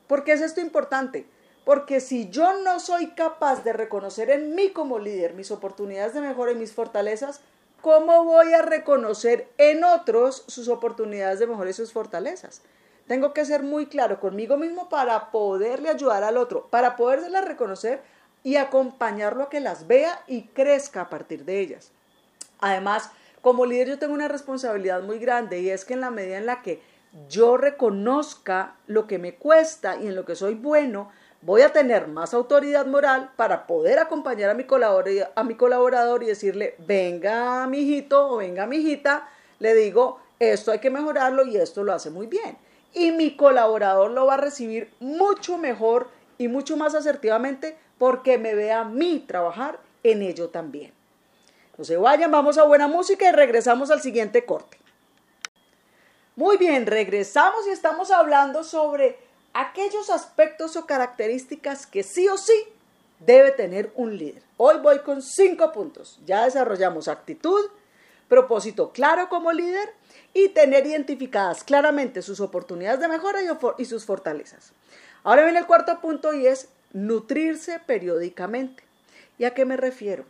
¿por 0.07 0.23
qué 0.23 0.31
es 0.31 0.41
esto 0.41 0.59
importante? 0.59 1.27
Porque 1.69 1.99
si 1.99 2.31
yo 2.31 2.63
no 2.63 2.79
soy 2.79 3.11
capaz 3.11 3.63
de 3.63 3.73
reconocer 3.73 4.31
en 4.31 4.55
mí 4.55 4.71
como 4.71 4.97
líder 4.97 5.35
mis 5.35 5.51
oportunidades 5.51 6.15
de 6.15 6.21
mejora 6.21 6.51
y 6.51 6.55
mis 6.55 6.73
fortalezas, 6.73 7.41
¿cómo 7.81 8.23
voy 8.23 8.53
a 8.53 8.63
reconocer 8.63 9.47
en 9.59 9.83
otros 9.83 10.45
sus 10.47 10.67
oportunidades 10.67 11.37
de 11.37 11.45
mejora 11.45 11.69
y 11.69 11.73
sus 11.73 11.93
fortalezas? 11.93 12.63
Tengo 13.05 13.35
que 13.35 13.45
ser 13.45 13.61
muy 13.61 13.85
claro 13.85 14.19
conmigo 14.19 14.57
mismo 14.57 14.89
para 14.89 15.29
poderle 15.29 15.89
ayudar 15.89 16.23
al 16.23 16.37
otro, 16.37 16.65
para 16.71 16.95
podérselas 16.95 17.45
reconocer 17.45 18.01
y 18.41 18.55
acompañarlo 18.55 19.43
a 19.43 19.49
que 19.51 19.59
las 19.59 19.85
vea 19.85 20.23
y 20.25 20.47
crezca 20.47 21.01
a 21.01 21.09
partir 21.11 21.45
de 21.45 21.59
ellas. 21.59 21.91
Además, 22.61 23.11
como 23.41 23.67
líder 23.67 23.89
yo 23.89 23.99
tengo 23.99 24.15
una 24.15 24.27
responsabilidad 24.27 25.03
muy 25.03 25.19
grande 25.19 25.59
y 25.59 25.69
es 25.69 25.85
que 25.85 25.93
en 25.93 26.01
la 26.01 26.09
medida 26.09 26.39
en 26.39 26.47
la 26.47 26.63
que 26.63 26.81
yo 27.29 27.57
reconozca 27.57 28.75
lo 28.87 29.05
que 29.05 29.19
me 29.19 29.35
cuesta 29.35 29.97
y 29.97 30.07
en 30.07 30.15
lo 30.15 30.25
que 30.25 30.35
soy 30.35 30.55
bueno, 30.55 31.11
voy 31.41 31.61
a 31.61 31.71
tener 31.71 32.07
más 32.07 32.33
autoridad 32.33 32.85
moral 32.85 33.31
para 33.35 33.67
poder 33.67 33.99
acompañar 33.99 34.49
a 34.49 34.53
mi 34.53 34.65
colaborador, 34.65 35.31
a 35.35 35.43
mi 35.43 35.55
colaborador 35.55 36.23
y 36.23 36.27
decirle, 36.27 36.75
venga 36.79 37.65
mi 37.67 37.79
hijito 37.79 38.29
o 38.29 38.37
venga 38.37 38.65
mi 38.65 38.77
hijita, 38.77 39.29
le 39.59 39.73
digo, 39.73 40.19
esto 40.39 40.71
hay 40.71 40.79
que 40.79 40.89
mejorarlo 40.89 41.45
y 41.45 41.57
esto 41.57 41.83
lo 41.83 41.93
hace 41.93 42.09
muy 42.09 42.27
bien 42.27 42.57
y 42.93 43.11
mi 43.11 43.35
colaborador 43.35 44.11
lo 44.11 44.25
va 44.25 44.35
a 44.35 44.37
recibir 44.37 44.91
mucho 44.99 45.57
mejor 45.57 46.09
y 46.37 46.47
mucho 46.47 46.77
más 46.77 46.95
asertivamente 46.95 47.77
porque 47.97 48.37
me 48.37 48.55
ve 48.55 48.71
a 48.71 48.83
mí 48.83 49.23
trabajar 49.27 49.79
en 50.03 50.21
ello 50.21 50.49
también. 50.49 50.93
No 51.77 51.83
se 51.83 51.97
vayan, 51.97 52.31
vamos 52.31 52.57
a 52.57 52.63
buena 52.63 52.87
música 52.87 53.27
y 53.27 53.31
regresamos 53.31 53.91
al 53.91 54.01
siguiente 54.01 54.45
corte. 54.45 54.77
Muy 56.35 56.57
bien, 56.57 56.85
regresamos 56.85 57.67
y 57.67 57.71
estamos 57.71 58.11
hablando 58.11 58.63
sobre 58.63 59.17
aquellos 59.53 60.09
aspectos 60.09 60.75
o 60.75 60.85
características 60.85 61.85
que 61.85 62.03
sí 62.03 62.27
o 62.27 62.37
sí 62.37 62.53
debe 63.19 63.51
tener 63.51 63.91
un 63.95 64.17
líder. 64.17 64.43
Hoy 64.57 64.77
voy 64.81 64.99
con 64.99 65.21
cinco 65.21 65.71
puntos. 65.71 66.19
Ya 66.25 66.45
desarrollamos 66.45 67.07
actitud, 67.07 67.65
propósito 68.27 68.91
claro 68.91 69.29
como 69.29 69.51
líder, 69.51 69.93
y 70.33 70.49
tener 70.49 70.85
identificadas 70.85 71.63
claramente 71.63 72.21
sus 72.21 72.39
oportunidades 72.39 72.99
de 72.99 73.07
mejora 73.07 73.39
y, 73.77 73.85
sus 73.85 74.05
fortalezas. 74.05 74.73
Ahora 75.23 75.43
viene 75.43 75.59
el 75.59 75.65
cuarto 75.65 75.99
punto 75.99 76.33
y 76.33 76.47
es 76.47 76.69
nutrirse 76.93 77.79
periódicamente. 77.79 78.83
¿Y 79.37 79.45
a 79.45 79.53
qué 79.53 79.65
me 79.65 79.77
refiero? 79.77 80.25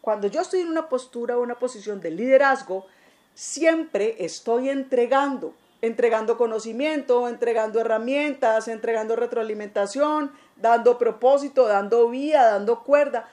Cuando 0.00 0.26
yo 0.26 0.40
estoy 0.40 0.60
en 0.60 0.68
una 0.68 0.88
postura 0.88 1.36
o 1.36 1.42
una 1.42 1.58
posición 1.58 2.00
de 2.00 2.10
liderazgo, 2.10 2.86
siempre 3.34 4.16
estoy 4.18 4.70
entregando, 4.70 5.54
entregando 5.80 6.36
conocimiento, 6.36 7.28
entregando 7.28 7.80
herramientas, 7.80 8.68
entregando 8.68 9.16
retroalimentación, 9.16 10.32
dando 10.56 10.98
propósito, 10.98 11.66
dando 11.66 12.08
vía, 12.08 12.44
dando 12.44 12.82
cuerda. 12.82 13.28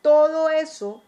Todo 0.00 0.48
eso 0.48 1.02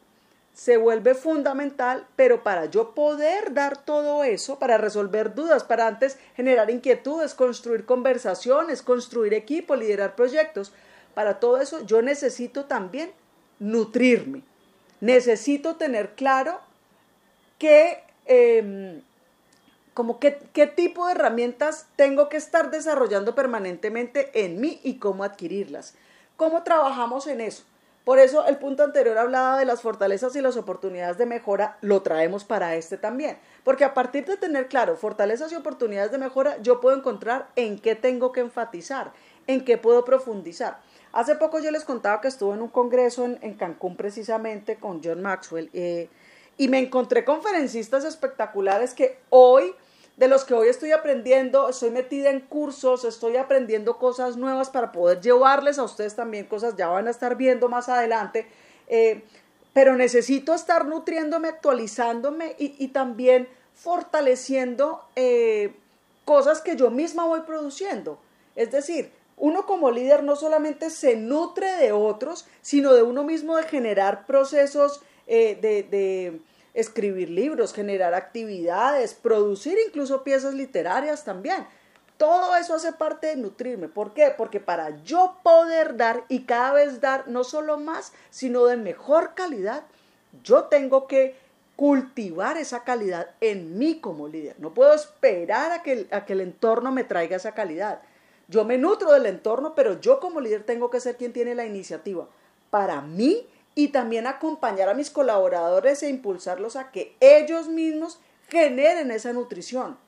se 0.54 0.76
vuelve 0.76 1.14
fundamental, 1.14 2.06
pero 2.14 2.44
para 2.44 2.66
yo 2.66 2.94
poder 2.94 3.52
dar 3.54 3.76
todo 3.84 4.22
eso, 4.22 4.58
para 4.58 4.78
resolver 4.78 5.34
dudas, 5.34 5.64
para 5.64 5.88
antes 5.88 6.16
generar 6.36 6.70
inquietudes, 6.70 7.34
construir 7.34 7.84
conversaciones, 7.84 8.80
construir 8.80 9.34
equipo, 9.34 9.74
liderar 9.74 10.14
proyectos, 10.14 10.72
para 11.14 11.40
todo 11.40 11.60
eso 11.60 11.84
yo 11.84 12.02
necesito 12.02 12.66
también 12.66 13.12
nutrirme. 13.58 14.42
Necesito 15.00 15.74
tener 15.74 16.14
claro 16.14 16.60
qué, 17.58 18.04
em, 18.26 19.02
como 19.94 20.18
qué, 20.18 20.38
qué 20.52 20.66
tipo 20.66 21.06
de 21.06 21.12
herramientas 21.12 21.86
tengo 21.96 22.28
que 22.28 22.36
estar 22.36 22.70
desarrollando 22.70 23.34
permanentemente 23.34 24.44
en 24.44 24.60
mí 24.60 24.80
y 24.82 24.98
cómo 24.98 25.24
adquirirlas. 25.24 25.94
¿Cómo 26.36 26.64
trabajamos 26.64 27.26
en 27.28 27.40
eso? 27.40 27.64
Por 28.04 28.18
eso 28.18 28.44
el 28.46 28.58
punto 28.58 28.82
anterior 28.82 29.16
hablaba 29.16 29.58
de 29.58 29.64
las 29.64 29.80
fortalezas 29.80 30.36
y 30.36 30.42
las 30.42 30.58
oportunidades 30.58 31.16
de 31.16 31.24
mejora, 31.24 31.78
lo 31.80 32.02
traemos 32.02 32.44
para 32.44 32.76
este 32.76 32.98
también. 32.98 33.38
Porque 33.64 33.84
a 33.84 33.94
partir 33.94 34.26
de 34.26 34.36
tener 34.36 34.68
claro 34.68 34.96
fortalezas 34.96 35.50
y 35.52 35.54
oportunidades 35.54 36.12
de 36.12 36.18
mejora, 36.18 36.58
yo 36.60 36.80
puedo 36.80 36.96
encontrar 36.96 37.48
en 37.56 37.78
qué 37.78 37.94
tengo 37.94 38.30
que 38.30 38.40
enfatizar, 38.40 39.12
en 39.46 39.64
qué 39.64 39.78
puedo 39.78 40.04
profundizar. 40.04 40.80
Hace 41.12 41.36
poco 41.36 41.60
yo 41.60 41.70
les 41.70 41.84
contaba 41.84 42.20
que 42.20 42.28
estuve 42.28 42.54
en 42.54 42.62
un 42.62 42.68
congreso 42.68 43.24
en, 43.24 43.54
Cancún 43.54 43.96
precisamente 43.96 44.76
con 44.76 45.00
John 45.02 45.22
Maxwell 45.22 45.70
eh, 45.72 46.10
y 46.58 46.68
me 46.68 46.80
encontré 46.80 47.24
conferencistas 47.24 48.04
espectaculares 48.04 48.92
que 48.92 49.18
hoy 49.30 49.74
de 50.16 50.28
los 50.28 50.44
que 50.44 50.54
hoy 50.54 50.68
estoy 50.68 50.92
aprendiendo, 50.92 51.68
estoy 51.68 51.90
metida 51.90 52.30
en 52.30 52.40
cursos, 52.40 53.04
estoy 53.04 53.37
aprendiendo 53.37 53.99
cosas 53.99 54.37
nuevas 54.37 54.71
para 54.71 54.92
poder 54.92 55.21
llevarles 55.21 55.78
a 55.78 55.83
ustedes 55.83 56.14
también 56.14 56.47
cosas, 56.47 56.76
ya 56.76 56.88
van 56.88 57.09
a 57.09 57.11
estar 57.11 57.37
viendo 57.37 57.68
más 57.68 57.88
adelante, 57.88 58.47
eh, 58.87 59.25
pero 59.73 59.97
necesito 59.97 60.54
estar 60.54 60.87
nutriéndome, 60.87 61.49
actualizándome 61.49 62.54
y, 62.59 62.88
también 62.88 63.49
fortaleciendo 63.75 65.04
eh, 65.16 65.75
cosas 66.25 66.61
que 66.61 66.76
yo 66.76 66.90
misma 66.90 67.26
voy 67.26 67.40
produciendo. 67.40 68.21
Es 68.54 68.71
decir, 68.71 69.11
uno 69.37 69.66
como 69.66 69.90
líder 69.90 70.23
no 70.23 70.37
solamente 70.37 70.90
se 70.90 71.16
nutre 71.16 71.73
de 71.76 71.90
otros, 71.90 72.47
sino 72.62 72.94
de 72.94 73.02
uno 73.02 73.25
mismo 73.25 73.56
de 73.56 73.64
generar 73.64 74.26
procesos 74.26 75.02
eh, 75.26 75.59
de, 75.61 76.40
escribir 76.74 77.30
libros, 77.30 77.72
generar 77.72 78.14
actividades, 78.14 79.14
producir 79.14 79.78
incluso 79.86 80.24
piezas 80.24 80.54
literarias 80.54 81.24
también. 81.24 81.66
Todo 82.16 82.56
eso 82.56 82.74
hace 82.74 82.92
parte 82.92 83.28
de 83.28 83.36
nutrirme. 83.36 83.88
¿Por 83.88 84.12
qué? 84.12 84.32
Porque 84.36 84.60
para 84.60 85.02
yo 85.02 85.38
poder 85.42 85.96
dar 85.96 86.24
y 86.28 86.44
cada 86.44 86.72
vez 86.74 87.00
dar 87.00 87.28
no 87.28 87.44
solo 87.44 87.78
más, 87.78 88.12
sino 88.30 88.66
de 88.66 88.76
mejor 88.76 89.34
calidad, 89.34 89.84
yo 90.42 90.64
tengo 90.64 91.06
que 91.06 91.36
cultivar 91.76 92.56
esa 92.56 92.84
calidad 92.84 93.30
en 93.40 93.78
mí 93.78 93.98
como 94.00 94.28
líder. 94.28 94.56
No 94.58 94.74
puedo 94.74 94.94
esperar 94.94 95.72
a 95.72 95.82
que, 95.82 96.06
a 96.12 96.24
que 96.24 96.34
el 96.34 96.40
entorno 96.40 96.92
me 96.92 97.02
traiga 97.02 97.36
esa 97.36 97.52
calidad. 97.52 98.00
Yo 98.46 98.64
me 98.64 98.78
nutro 98.78 99.12
del 99.12 99.26
entorno, 99.26 99.74
pero 99.74 100.00
yo 100.00 100.20
como 100.20 100.40
líder 100.40 100.64
tengo 100.64 100.90
que 100.90 101.00
ser 101.00 101.16
quien 101.16 101.32
tiene 101.32 101.54
la 101.54 101.64
iniciativa 101.64 102.28
para 102.74 103.00
mí 103.02 103.46
y 103.74 103.88
también 103.88 104.26
acompañar 104.26 104.88
a 104.88 104.94
mis 104.94 105.10
colaboradores 105.10 106.02
e 106.02 106.08
impulsarlos 106.08 106.76
a 106.76 106.90
que 106.90 107.16
ellos 107.20 107.68
mismos 107.68 108.20
generen 108.48 109.10
esa 109.10 109.32
nutrición, 109.32 109.98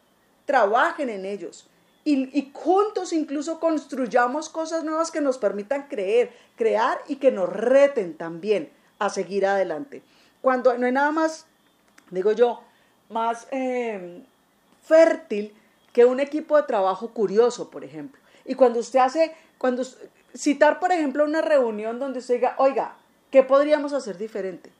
trabajen 0.45 1.09
en 1.09 1.25
ellos 1.25 1.69
y, 2.09 2.53
juntos 2.53 3.13
incluso 3.13 3.59
construyamos 3.59 4.49
cosas 4.49 4.85
nuevas 4.85 5.11
que 5.11 5.21
nos 5.21 5.39
permitan 5.39 5.89
creer, 5.89 6.31
crear 6.55 7.01
y 7.09 7.17
que 7.17 7.33
nos 7.33 7.49
reten 7.49 8.17
también 8.17 8.71
a 9.01 9.11
seguir 9.11 9.45
adelante. 9.45 10.03
Cuando 10.41 10.79
no 10.79 10.87
hay 10.87 10.93
nada 10.93 11.11
más, 11.11 11.47
digo 12.13 12.31
yo, 12.31 12.63
más 13.11 13.49
eh, 13.51 14.23
fértil 14.85 15.53
que 15.93 16.05
un 16.05 16.21
equipo 16.21 16.57
de 16.57 16.63
trabajo 16.63 17.09
curioso, 17.09 17.71
por 17.71 17.83
ejemplo. 17.83 18.21
Y 18.45 18.55
cuando 18.55 18.79
usted 18.79 19.01
hace, 19.01 19.35
cuando 19.59 19.83
citar, 20.33 20.79
por 20.79 20.93
ejemplo, 20.93 21.25
una 21.25 21.43
reunión 21.43 21.99
donde 21.99 22.21
usted 22.21 22.35
diga, 22.35 22.55
oiga, 22.59 22.95
¿qué 23.37 23.43
podríamos 23.43 23.93
hacer 23.93 24.17
diferente? 24.17 24.73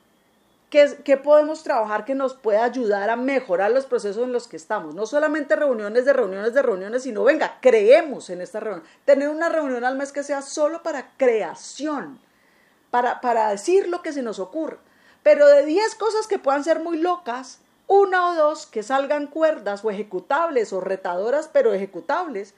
¿Qué, 0.71 0.97
¿Qué, 1.05 1.19
podemos 1.19 1.63
trabajar 1.63 2.07
que 2.07 2.15
nos 2.15 2.33
pueda 2.33 2.65
ayudar 2.65 3.11
a 3.11 3.17
mejorar 3.17 3.71
los 3.71 3.85
procesos 3.85 4.25
en 4.25 4.33
los 4.33 4.49
que 4.49 4.57
estamos? 4.57 4.95
No 4.95 5.05
solamente 5.05 5.57
reuniones 5.57 6.07
de 6.07 6.15
reuniones 6.15 6.55
de 6.55 6.63
reuniones, 6.63 7.03
sino 7.03 7.23
venga, 7.23 7.59
creemos 7.61 8.31
en 8.31 8.41
esta 8.41 8.61
reunión. 8.61 8.83
Tener 9.05 9.29
una 9.29 9.51
reunión 9.51 9.85
al 9.85 9.99
mes 9.99 10.11
que 10.11 10.23
sea 10.23 10.41
solo 10.41 10.83
para 10.83 11.11
creación, 11.19 12.19
para, 12.91 13.21
para 13.21 13.51
decir 13.51 13.89
lo 13.89 14.01
que 14.01 14.15
se 14.15 14.23
nos 14.23 14.39
ocurre. 14.39 14.79
Pero 15.23 15.47
de 15.49 15.67
10 15.67 15.95
cosas 15.97 16.27
que 16.27 16.39
puedan 16.39 16.65
ser 16.65 16.81
muy 16.81 16.97
locas, 16.97 17.59
una 17.89 18.31
o 18.31 18.35
dos 18.37 18.65
que 18.65 18.83
salgan 18.83 19.27
cuerdas 19.27 19.85
o 19.85 19.91
ejecutables 19.91 20.73
o 20.73 20.81
retadoras, 20.81 21.51
pero 21.53 21.75
ejecutables, 21.75 22.55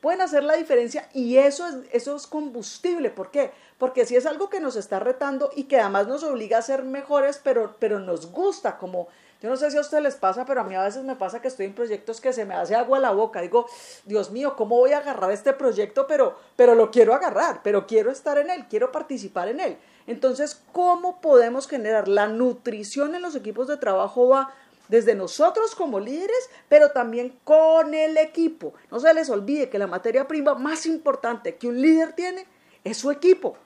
pueden 0.00 0.20
hacer 0.20 0.44
la 0.44 0.54
diferencia 0.54 1.08
y 1.12 1.38
eso 1.38 1.66
es, 1.66 1.74
eso 1.90 2.14
es 2.14 2.28
combustible. 2.28 3.10
¿Por 3.10 3.32
qué? 3.32 3.50
Porque 3.82 4.06
si 4.06 4.14
es 4.14 4.26
algo 4.26 4.48
que 4.48 4.60
nos 4.60 4.76
está 4.76 5.00
retando 5.00 5.50
y 5.56 5.64
que 5.64 5.80
además 5.80 6.06
nos 6.06 6.22
obliga 6.22 6.56
a 6.56 6.62
ser 6.62 6.84
mejores, 6.84 7.40
pero, 7.42 7.74
pero 7.80 7.98
nos 7.98 8.30
gusta, 8.30 8.78
como 8.78 9.08
yo 9.42 9.50
no 9.50 9.56
sé 9.56 9.72
si 9.72 9.76
a 9.76 9.80
ustedes 9.80 10.04
les 10.04 10.14
pasa, 10.14 10.44
pero 10.44 10.60
a 10.60 10.64
mí 10.64 10.76
a 10.76 10.84
veces 10.84 11.02
me 11.02 11.16
pasa 11.16 11.42
que 11.42 11.48
estoy 11.48 11.66
en 11.66 11.74
proyectos 11.74 12.20
que 12.20 12.32
se 12.32 12.44
me 12.44 12.54
hace 12.54 12.76
agua 12.76 12.98
a 12.98 13.00
la 13.00 13.10
boca. 13.10 13.40
Digo, 13.40 13.66
Dios 14.04 14.30
mío, 14.30 14.54
¿cómo 14.54 14.76
voy 14.76 14.92
a 14.92 14.98
agarrar 14.98 15.32
este 15.32 15.52
proyecto? 15.52 16.06
Pero, 16.06 16.38
pero 16.54 16.76
lo 16.76 16.92
quiero 16.92 17.12
agarrar, 17.12 17.60
pero 17.64 17.88
quiero 17.88 18.12
estar 18.12 18.38
en 18.38 18.50
él, 18.50 18.66
quiero 18.70 18.92
participar 18.92 19.48
en 19.48 19.58
él. 19.58 19.76
Entonces, 20.06 20.62
¿cómo 20.70 21.20
podemos 21.20 21.66
generar 21.66 22.06
la 22.06 22.28
nutrición 22.28 23.16
en 23.16 23.22
los 23.22 23.34
equipos 23.34 23.66
de 23.66 23.78
trabajo? 23.78 24.28
Va 24.28 24.54
desde 24.86 25.16
nosotros 25.16 25.74
como 25.74 25.98
líderes, 25.98 26.50
pero 26.68 26.92
también 26.92 27.36
con 27.42 27.94
el 27.94 28.16
equipo. 28.16 28.74
No 28.92 29.00
se 29.00 29.12
les 29.12 29.28
olvide 29.28 29.68
que 29.68 29.80
la 29.80 29.88
materia 29.88 30.28
prima 30.28 30.54
más 30.54 30.86
importante 30.86 31.56
que 31.56 31.66
un 31.66 31.82
líder 31.82 32.12
tiene 32.12 32.46
es 32.84 32.98
su 32.98 33.10
equipo. 33.10 33.56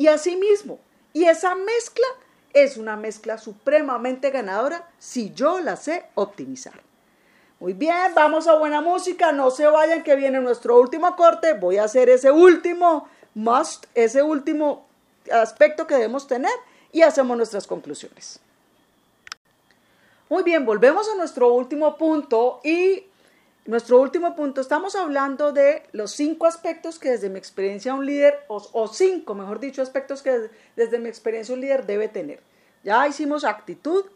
Y 0.00 0.06
así 0.06 0.34
mismo, 0.34 0.78
y 1.12 1.24
esa 1.24 1.54
mezcla 1.54 2.06
es 2.54 2.78
una 2.78 2.96
mezcla 2.96 3.36
supremamente 3.36 4.30
ganadora 4.30 4.88
si 4.98 5.34
yo 5.34 5.60
la 5.60 5.76
sé 5.76 6.06
optimizar. 6.14 6.72
Muy 7.58 7.74
bien, 7.74 8.14
vamos 8.14 8.48
a 8.48 8.54
buena 8.54 8.80
música, 8.80 9.30
no 9.32 9.50
se 9.50 9.66
vayan 9.66 10.02
que 10.02 10.16
viene 10.16 10.40
nuestro 10.40 10.80
último 10.80 11.14
corte, 11.16 11.52
voy 11.52 11.76
a 11.76 11.84
hacer 11.84 12.08
ese 12.08 12.30
último 12.30 13.10
must, 13.34 13.84
ese 13.94 14.22
último 14.22 14.86
aspecto 15.30 15.86
que 15.86 15.96
debemos 15.96 16.26
tener 16.26 16.54
y 16.92 17.02
hacemos 17.02 17.36
nuestras 17.36 17.66
conclusiones. 17.66 18.40
Muy 20.30 20.44
bien, 20.44 20.64
volvemos 20.64 21.10
a 21.10 21.16
nuestro 21.16 21.52
último 21.52 21.98
punto 21.98 22.60
y 22.64 23.04
nuestro 23.70 24.00
último 24.00 24.34
punto, 24.34 24.60
estamos 24.60 24.96
hablando 24.96 25.52
de 25.52 25.84
los 25.92 26.10
cinco 26.10 26.46
aspectos 26.46 26.98
que 26.98 27.10
desde 27.10 27.30
mi 27.30 27.38
experiencia 27.38 27.94
un 27.94 28.04
líder, 28.04 28.40
o, 28.48 28.88
cinco, 28.88 29.36
mejor 29.36 29.60
dicho, 29.60 29.80
aspectos 29.80 30.22
que 30.22 30.50
desde 30.74 30.98
mi 30.98 31.08
experiencia 31.08 31.54
un 31.54 31.60
líder 31.60 31.86
debe 31.86 32.08
tener. 32.08 32.40
Ya 32.82 33.06
hicimos 33.06 33.44
actitud, 33.44 34.06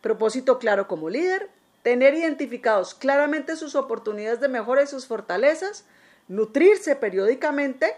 propósito 0.00 0.58
claro 0.58 0.88
como 0.88 1.10
líder, 1.10 1.50
tener 1.82 2.14
identificados 2.14 2.94
claramente 2.94 3.56
sus 3.56 3.74
oportunidades 3.74 4.40
de 4.40 4.48
mejora 4.48 4.82
y 4.82 4.86
sus 4.86 5.06
fortalezas, 5.06 5.84
nutrirse 6.26 6.96
periódicamente 6.96 7.94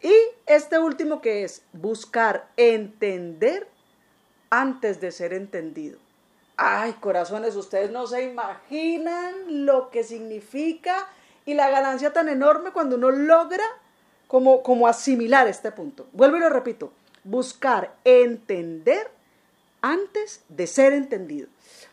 y 0.00 0.14
este 0.46 0.78
último 0.78 1.20
que 1.20 1.44
es 1.44 1.60
buscar 1.74 2.48
entender 2.56 3.68
antes 4.48 4.98
de 5.02 5.12
ser 5.12 5.34
entendido. 5.34 5.98
Ay, 6.60 6.94
corazones, 6.94 7.54
ustedes 7.54 7.92
no 7.92 8.08
se 8.08 8.24
imaginan 8.24 9.64
lo 9.64 9.90
que 9.90 10.02
significa 10.02 11.06
y 11.46 11.54
la 11.54 11.70
ganancia 11.70 12.12
tan 12.12 12.28
enorme 12.28 12.72
cuando 12.72 12.96
uno 12.96 13.12
logra 13.12 13.62
como, 14.26 14.64
como 14.64 14.88
asimilar 14.88 15.46
este 15.46 15.70
punto. 15.70 16.08
Vuelvo 16.12 16.36
y 16.36 16.40
lo 16.40 16.48
repito, 16.48 16.90
buscar 17.22 17.94
entender 18.02 19.08
antes 19.82 20.42
de 20.48 20.66
ser 20.66 20.94
entendido. 20.94 21.46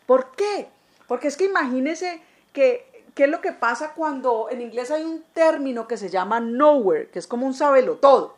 ¿Por 0.08 0.32
qué? 0.32 0.68
Porque 1.08 1.28
es 1.28 1.38
que 1.38 1.46
imagínese 1.46 2.20
que, 2.52 3.06
qué 3.14 3.26
es 3.26 3.30
lo 3.30 3.42
que 3.42 3.52
pasa 3.52 3.94
cuando 3.94 4.48
en 4.50 4.62
inglés 4.62 4.90
hay 4.90 5.04
un 5.04 5.24
término 5.36 5.88
que 5.88 5.98
se 5.98 6.10
llama 6.10 6.40
nowhere, 6.40 7.10
que 7.10 7.20
es 7.20 7.28
como 7.28 7.46
un 7.46 7.54
sabelo 7.54 7.98
todo. 7.98 8.36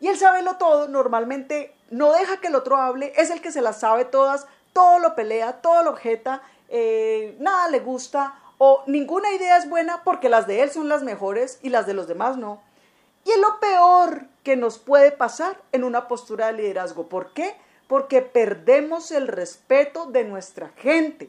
Y 0.00 0.08
el 0.08 0.16
sabelo 0.16 0.56
todo 0.56 0.88
normalmente 0.88 1.72
no 1.90 2.10
deja 2.10 2.38
que 2.38 2.48
el 2.48 2.56
otro 2.56 2.78
hable, 2.78 3.12
es 3.16 3.30
el 3.30 3.40
que 3.40 3.52
se 3.52 3.62
las 3.62 3.78
sabe 3.78 4.04
todas, 4.04 4.48
todo 4.72 4.98
lo 4.98 5.14
pelea, 5.14 5.60
todo 5.60 5.82
lo 5.82 5.90
objeta, 5.90 6.42
eh, 6.68 7.36
nada 7.38 7.68
le 7.68 7.80
gusta 7.80 8.34
o 8.64 8.84
ninguna 8.86 9.32
idea 9.32 9.56
es 9.56 9.68
buena 9.68 10.04
porque 10.04 10.28
las 10.28 10.46
de 10.46 10.62
él 10.62 10.70
son 10.70 10.88
las 10.88 11.02
mejores 11.02 11.58
y 11.62 11.68
las 11.68 11.84
de 11.84 11.94
los 11.94 12.06
demás 12.06 12.36
no. 12.36 12.62
Y 13.24 13.30
es 13.30 13.38
lo 13.38 13.58
peor 13.58 14.26
que 14.44 14.54
nos 14.54 14.78
puede 14.78 15.10
pasar 15.10 15.60
en 15.72 15.82
una 15.82 16.06
postura 16.06 16.46
de 16.46 16.54
liderazgo. 16.54 17.08
¿Por 17.08 17.32
qué? 17.32 17.56
Porque 17.88 18.22
perdemos 18.22 19.10
el 19.10 19.28
respeto 19.28 20.06
de 20.06 20.22
nuestra 20.22 20.68
gente. 20.76 21.28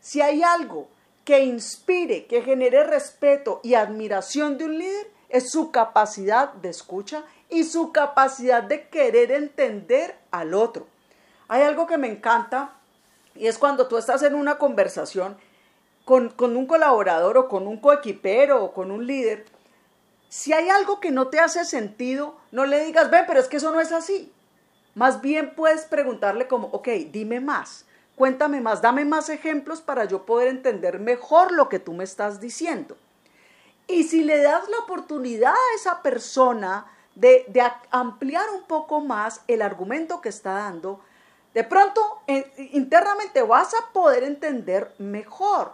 Si 0.00 0.20
hay 0.20 0.42
algo 0.42 0.88
que 1.24 1.40
inspire, 1.40 2.26
que 2.26 2.42
genere 2.42 2.84
respeto 2.84 3.60
y 3.64 3.74
admiración 3.74 4.56
de 4.56 4.64
un 4.64 4.78
líder, 4.78 5.10
es 5.28 5.50
su 5.50 5.70
capacidad 5.70 6.52
de 6.54 6.70
escucha 6.70 7.24
y 7.50 7.64
su 7.64 7.92
capacidad 7.92 8.62
de 8.62 8.88
querer 8.88 9.32
entender 9.32 10.16
al 10.30 10.54
otro. 10.54 10.86
Hay 11.48 11.62
algo 11.62 11.86
que 11.86 11.98
me 11.98 12.08
encanta 12.08 12.77
y 13.38 13.46
es 13.46 13.56
cuando 13.56 13.86
tú 13.86 13.96
estás 13.96 14.22
en 14.22 14.34
una 14.34 14.58
conversación 14.58 15.36
con, 16.04 16.34
un 16.40 16.66
colaborador 16.66 17.38
o 17.38 17.48
con 17.48 17.68
un 17.68 17.78
coequipero 17.78 18.64
o 18.64 18.72
con 18.72 18.90
un 18.90 19.06
líder, 19.06 19.46
si 20.28 20.52
hay 20.52 20.68
algo 20.68 21.00
que 21.00 21.10
no 21.10 21.28
te 21.28 21.38
hace 21.38 21.64
sentido, 21.64 22.36
no 22.50 22.66
le 22.66 22.84
digas, 22.84 23.10
ven, 23.10 23.24
pero 23.26 23.38
es 23.38 23.46
que 23.46 23.58
eso 23.58 23.70
no 23.70 23.80
es 23.80 23.92
así. 23.92 24.32
Más 24.94 25.20
bien 25.20 25.54
puedes 25.54 25.82
preguntarle 25.82 26.48
como, 26.48 26.68
ok, 26.68 26.88
dime 27.12 27.40
más, 27.40 27.84
cuéntame 28.16 28.60
más, 28.60 28.82
dame 28.82 29.04
más 29.04 29.28
ejemplos 29.28 29.80
para 29.80 30.04
yo 30.04 30.26
poder 30.26 30.48
entender 30.48 30.98
mejor 30.98 31.52
lo 31.52 31.68
que 31.68 31.78
tú 31.78 31.92
me 31.92 32.04
estás 32.04 32.40
diciendo. 32.40 32.96
Y 33.86 34.04
si 34.04 34.24
le 34.24 34.42
das 34.42 34.68
la 34.68 34.78
oportunidad 34.78 35.52
a 35.52 35.76
esa 35.76 36.02
persona 36.02 36.86
de, 37.14 37.44
de 37.48 37.62
ampliar 37.90 38.50
un 38.50 38.64
poco 38.64 39.00
más 39.00 39.42
el 39.46 39.62
argumento 39.62 40.20
que 40.20 40.28
está 40.28 40.54
dando, 40.54 41.00
de 41.54 41.64
pronto, 41.64 42.00
internamente 42.72 43.42
vas 43.42 43.74
a 43.74 43.92
poder 43.92 44.22
entender 44.22 44.92
mejor. 44.98 45.72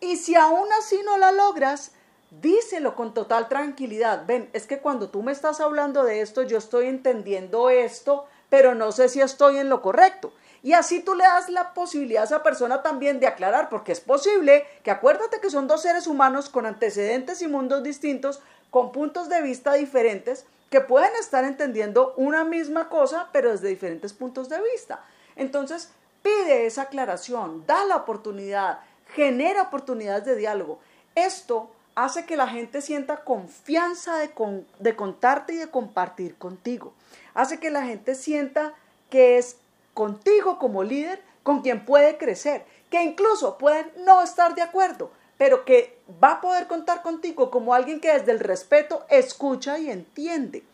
Y 0.00 0.16
si 0.16 0.34
aún 0.34 0.68
así 0.78 1.00
no 1.04 1.18
la 1.18 1.32
logras, 1.32 1.92
díselo 2.30 2.94
con 2.94 3.12
total 3.12 3.48
tranquilidad. 3.48 4.24
Ven, 4.26 4.48
es 4.52 4.66
que 4.66 4.78
cuando 4.78 5.10
tú 5.10 5.22
me 5.22 5.32
estás 5.32 5.60
hablando 5.60 6.04
de 6.04 6.20
esto, 6.20 6.42
yo 6.42 6.58
estoy 6.58 6.86
entendiendo 6.86 7.70
esto, 7.70 8.26
pero 8.48 8.74
no 8.74 8.92
sé 8.92 9.08
si 9.08 9.20
estoy 9.20 9.58
en 9.58 9.68
lo 9.68 9.82
correcto. 9.82 10.32
Y 10.62 10.74
así 10.74 11.00
tú 11.00 11.14
le 11.14 11.24
das 11.24 11.48
la 11.48 11.72
posibilidad 11.72 12.22
a 12.22 12.26
esa 12.26 12.42
persona 12.42 12.82
también 12.82 13.18
de 13.18 13.26
aclarar, 13.26 13.68
porque 13.70 13.92
es 13.92 14.00
posible 14.00 14.66
que 14.82 14.90
acuérdate 14.90 15.40
que 15.40 15.50
son 15.50 15.66
dos 15.66 15.82
seres 15.82 16.06
humanos 16.06 16.50
con 16.50 16.66
antecedentes 16.66 17.40
y 17.40 17.48
mundos 17.48 17.82
distintos, 17.82 18.40
con 18.70 18.92
puntos 18.92 19.28
de 19.28 19.40
vista 19.40 19.72
diferentes, 19.72 20.44
que 20.70 20.80
pueden 20.80 21.14
estar 21.16 21.44
entendiendo 21.44 22.14
una 22.16 22.44
misma 22.44 22.88
cosa, 22.88 23.28
pero 23.32 23.50
desde 23.50 23.68
diferentes 23.68 24.12
puntos 24.12 24.48
de 24.48 24.60
vista. 24.72 25.04
Entonces, 25.36 25.90
pide 26.22 26.66
esa 26.66 26.82
aclaración, 26.82 27.66
da 27.66 27.84
la 27.84 27.96
oportunidad, 27.96 28.80
genera 29.14 29.62
oportunidades 29.62 30.24
de 30.24 30.36
diálogo. 30.36 30.78
Esto 31.14 31.70
hace 31.96 32.24
que 32.24 32.36
la 32.36 32.46
gente 32.46 32.82
sienta 32.82 33.24
confianza 33.24 34.18
de, 34.18 34.30
de 34.78 34.96
contarte 34.96 35.54
y 35.54 35.56
de 35.56 35.70
compartir 35.70 36.36
contigo. 36.36 36.92
Hace 37.34 37.58
que 37.58 37.70
la 37.70 37.84
gente 37.84 38.14
sienta 38.14 38.72
que 39.10 39.38
es 39.38 39.56
contigo 39.92 40.58
como 40.58 40.84
líder 40.84 41.20
con 41.42 41.62
quien 41.62 41.84
puede 41.84 42.16
crecer, 42.16 42.64
que 42.90 43.02
incluso 43.02 43.58
pueden 43.58 43.90
no 44.04 44.22
estar 44.22 44.54
de 44.54 44.62
acuerdo, 44.62 45.10
pero 45.36 45.64
que 45.64 45.98
va 46.22 46.32
a 46.32 46.40
poder 46.40 46.66
contar 46.66 47.02
contigo 47.02 47.50
como 47.50 47.74
alguien 47.74 48.00
que 48.00 48.12
desde 48.12 48.32
el 48.32 48.40
respeto 48.40 49.04
escucha 49.08 49.78
y 49.78 49.90
entiende. 49.90 50.64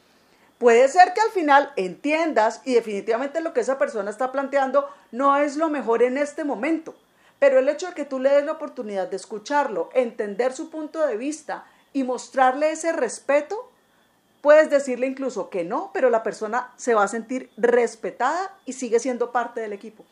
Puede 0.59 0.89
ser 0.89 1.13
que 1.13 1.21
al 1.21 1.31
final 1.31 1.73
entiendas 1.77 2.63
y 2.65 2.75
definitivamente 2.75 3.41
lo 3.41 3.53
que 3.53 3.61
esa 3.61 3.79
persona 3.79 4.11
está 4.11 4.33
planteando 4.33 4.89
no 5.13 5.37
es 5.37 5.57
lo 5.57 5.69
mejor 5.69 6.03
en 6.03 6.17
este 6.17 6.45
momento, 6.45 6.95
pero 7.39 7.59
el 7.59 7.69
hecho 7.69 7.89
de 7.89 7.95
que 7.95 8.07
tú 8.07 8.19
le 8.19 8.31
des 8.31 8.45
la 8.45 8.53
oportunidad 8.53 9.09
de 9.09 9.17
escucharlo, 9.17 9.91
entender 9.93 10.55
su 10.55 10.71
punto 10.71 11.07
de 11.07 11.17
vista 11.17 11.67
y 11.93 12.05
mostrarle 12.05 12.71
ese 12.71 12.93
respeto, 12.93 13.71
puedes 14.41 14.71
decirle 14.71 15.07
incluso 15.07 15.51
que 15.51 15.65
no, 15.65 15.91
pero 15.93 16.09
la 16.09 16.23
persona 16.23 16.73
se 16.77 16.95
va 16.95 17.05
a 17.05 17.09
sentir 17.09 17.51
respetada 17.59 18.55
y 18.65 18.73
sigue 18.73 18.99
siendo 18.99 19.33
parte 19.33 19.61
del 19.61 19.75
equipo. 19.75 20.05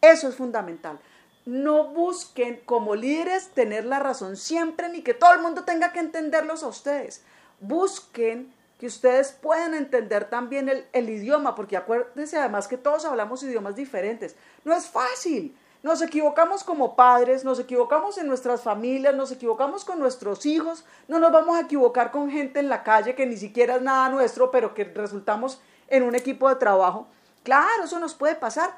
Eso 0.00 0.28
es 0.28 0.34
fundamental. 0.34 0.98
No 1.46 1.88
busquen 1.88 2.60
como 2.66 2.94
líderes 2.94 3.48
tener 3.50 3.84
la 3.84 3.98
razón 3.98 4.36
siempre 4.36 4.88
ni 4.88 5.02
que 5.02 5.14
todo 5.14 5.32
el 5.32 5.40
mundo 5.40 5.64
tenga 5.64 5.92
que 5.92 6.00
entenderlos 6.00 6.62
a 6.62 6.68
ustedes. 6.68 7.22
Busquen 7.60 8.52
que 8.78 8.86
ustedes 8.86 9.32
puedan 9.32 9.74
entender 9.74 10.30
también 10.30 10.70
el, 10.92 11.10
idioma, 11.10 11.54
porque 11.54 11.76
acuérdense 11.76 12.38
además 12.38 12.66
que 12.66 12.78
todos 12.78 13.04
hablamos 13.04 13.42
idiomas 13.42 13.76
diferentes. 13.76 14.36
No 14.64 14.74
es 14.74 14.86
fácil. 14.86 15.54
Nos 15.82 16.00
equivocamos 16.00 16.64
como 16.64 16.96
padres, 16.96 17.44
nos 17.44 17.58
equivocamos 17.58 18.16
en 18.16 18.26
nuestras 18.26 18.62
familias, 18.62 19.14
nos 19.14 19.32
equivocamos 19.32 19.84
con 19.84 19.98
nuestros 19.98 20.46
hijos, 20.46 20.84
no 21.08 21.18
nos 21.18 21.30
vamos 21.32 21.56
a 21.56 21.62
equivocar 21.62 22.10
con 22.10 22.30
gente 22.30 22.60
en 22.60 22.68
la 22.68 22.82
calle 22.82 23.14
que 23.14 23.26
ni 23.26 23.36
siquiera 23.36 23.76
es 23.76 23.82
nada 23.82 24.08
nuestro, 24.08 24.50
pero 24.50 24.72
que 24.72 24.84
resultamos 24.84 25.60
en 25.88 26.02
un 26.02 26.14
equipo 26.14 26.48
de 26.48 26.56
trabajo. 26.56 27.06
Claro, 27.42 27.84
eso 27.84 27.98
nos 27.98 28.14
puede 28.14 28.34
pasar 28.34 28.74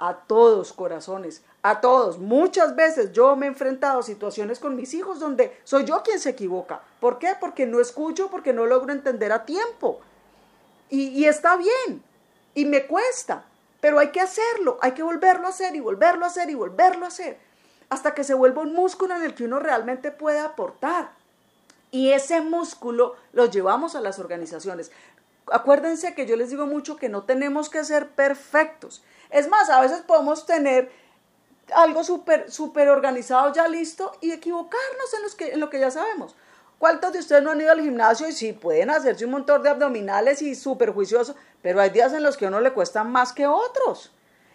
a 0.00 0.14
todos 0.14 0.72
corazones, 0.72 1.42
a 1.62 1.80
todos. 1.80 2.18
Muchas 2.18 2.74
veces 2.74 3.12
yo 3.12 3.36
me 3.36 3.44
he 3.46 3.48
enfrentado 3.50 4.00
a 4.00 4.02
situaciones 4.02 4.58
con 4.58 4.74
mis 4.74 4.94
hijos 4.94 5.20
donde 5.20 5.60
soy 5.62 5.84
yo 5.84 6.02
quien 6.02 6.18
se 6.18 6.30
equivoca. 6.30 6.80
¿Por 7.00 7.18
qué? 7.18 7.36
Porque 7.38 7.66
no 7.66 7.80
escucho, 7.80 8.30
porque 8.30 8.54
no 8.54 8.64
logro 8.64 8.92
entender 8.92 9.30
a 9.30 9.44
tiempo. 9.44 10.00
Y, 10.88 11.08
y 11.08 11.26
está 11.26 11.56
bien, 11.56 12.02
y 12.54 12.64
me 12.64 12.86
cuesta, 12.86 13.44
pero 13.80 13.98
hay 13.98 14.08
que 14.08 14.22
hacerlo, 14.22 14.78
hay 14.80 14.92
que 14.92 15.02
volverlo 15.02 15.46
a 15.46 15.50
hacer 15.50 15.76
y 15.76 15.80
volverlo 15.80 16.24
a 16.24 16.28
hacer 16.28 16.48
y 16.48 16.54
volverlo 16.54 17.04
a 17.04 17.08
hacer, 17.08 17.38
hasta 17.90 18.14
que 18.14 18.24
se 18.24 18.34
vuelva 18.34 18.62
un 18.62 18.74
músculo 18.74 19.14
en 19.14 19.22
el 19.22 19.34
que 19.34 19.44
uno 19.44 19.60
realmente 19.60 20.10
puede 20.10 20.40
aportar. 20.40 21.12
Y 21.92 22.12
ese 22.12 22.40
músculo 22.40 23.16
lo 23.32 23.46
llevamos 23.46 23.94
a 23.96 24.00
las 24.00 24.18
organizaciones. 24.18 24.90
Acuérdense 25.46 26.14
que 26.14 26.26
yo 26.26 26.36
les 26.36 26.50
digo 26.50 26.66
mucho 26.66 26.96
que 26.96 27.08
no 27.08 27.24
tenemos 27.24 27.68
que 27.68 27.84
ser 27.84 28.10
perfectos. 28.10 29.02
Es 29.30 29.48
más, 29.48 29.70
a 29.70 29.80
veces 29.80 30.02
podemos 30.02 30.46
tener 30.46 30.90
algo 31.74 32.04
súper 32.04 32.50
super 32.50 32.88
organizado 32.88 33.52
ya 33.52 33.68
listo 33.68 34.12
y 34.20 34.32
equivocarnos 34.32 35.14
en, 35.14 35.22
los 35.22 35.34
que, 35.34 35.52
en 35.52 35.60
lo 35.60 35.70
que 35.70 35.80
ya 35.80 35.90
sabemos. 35.90 36.36
¿Cuántos 36.78 37.12
de 37.12 37.18
ustedes 37.18 37.42
no 37.42 37.50
han 37.50 37.60
ido 37.60 37.72
al 37.72 37.80
gimnasio 37.80 38.26
y 38.28 38.32
sí 38.32 38.52
pueden 38.52 38.90
hacerse 38.90 39.26
un 39.26 39.32
montón 39.32 39.62
de 39.62 39.68
abdominales 39.68 40.40
y 40.40 40.54
súper 40.54 40.92
juiciosos, 40.92 41.36
pero 41.62 41.80
hay 41.80 41.90
días 41.90 42.12
en 42.14 42.22
los 42.22 42.36
que 42.36 42.46
a 42.46 42.48
uno 42.48 42.60
le 42.60 42.72
cuestan 42.72 43.12
más 43.12 43.32
que 43.32 43.46
otros? 43.46 44.12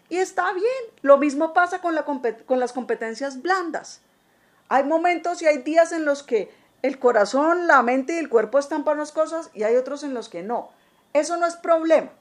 Y 0.09 0.17
está 0.17 0.51
bien, 0.53 0.65
lo 1.01 1.17
mismo 1.17 1.53
pasa 1.53 1.81
con, 1.81 1.93
la, 1.93 2.03
con 2.03 2.59
las 2.59 2.73
competencias 2.73 3.41
blandas. 3.41 4.01
Hay 4.69 4.83
momentos 4.83 5.41
y 5.41 5.47
hay 5.47 5.59
días 5.59 5.91
en 5.91 6.05
los 6.05 6.23
que 6.23 6.51
el 6.85 6.99
corazón, 6.99 7.65
la 7.65 7.81
mente 7.81 8.13
y 8.13 8.17
el 8.17 8.29
cuerpo 8.29 8.59
están 8.59 8.83
para 8.83 8.95
unas 8.95 9.11
cosas 9.11 9.49
y 9.53 9.63
hay 9.63 9.75
otros 9.75 10.03
en 10.03 10.13
los 10.13 10.29
que 10.29 10.43
no. 10.43 10.69
Eso 11.13 11.35
no 11.37 11.47
es 11.47 11.55
problema. 11.55 12.11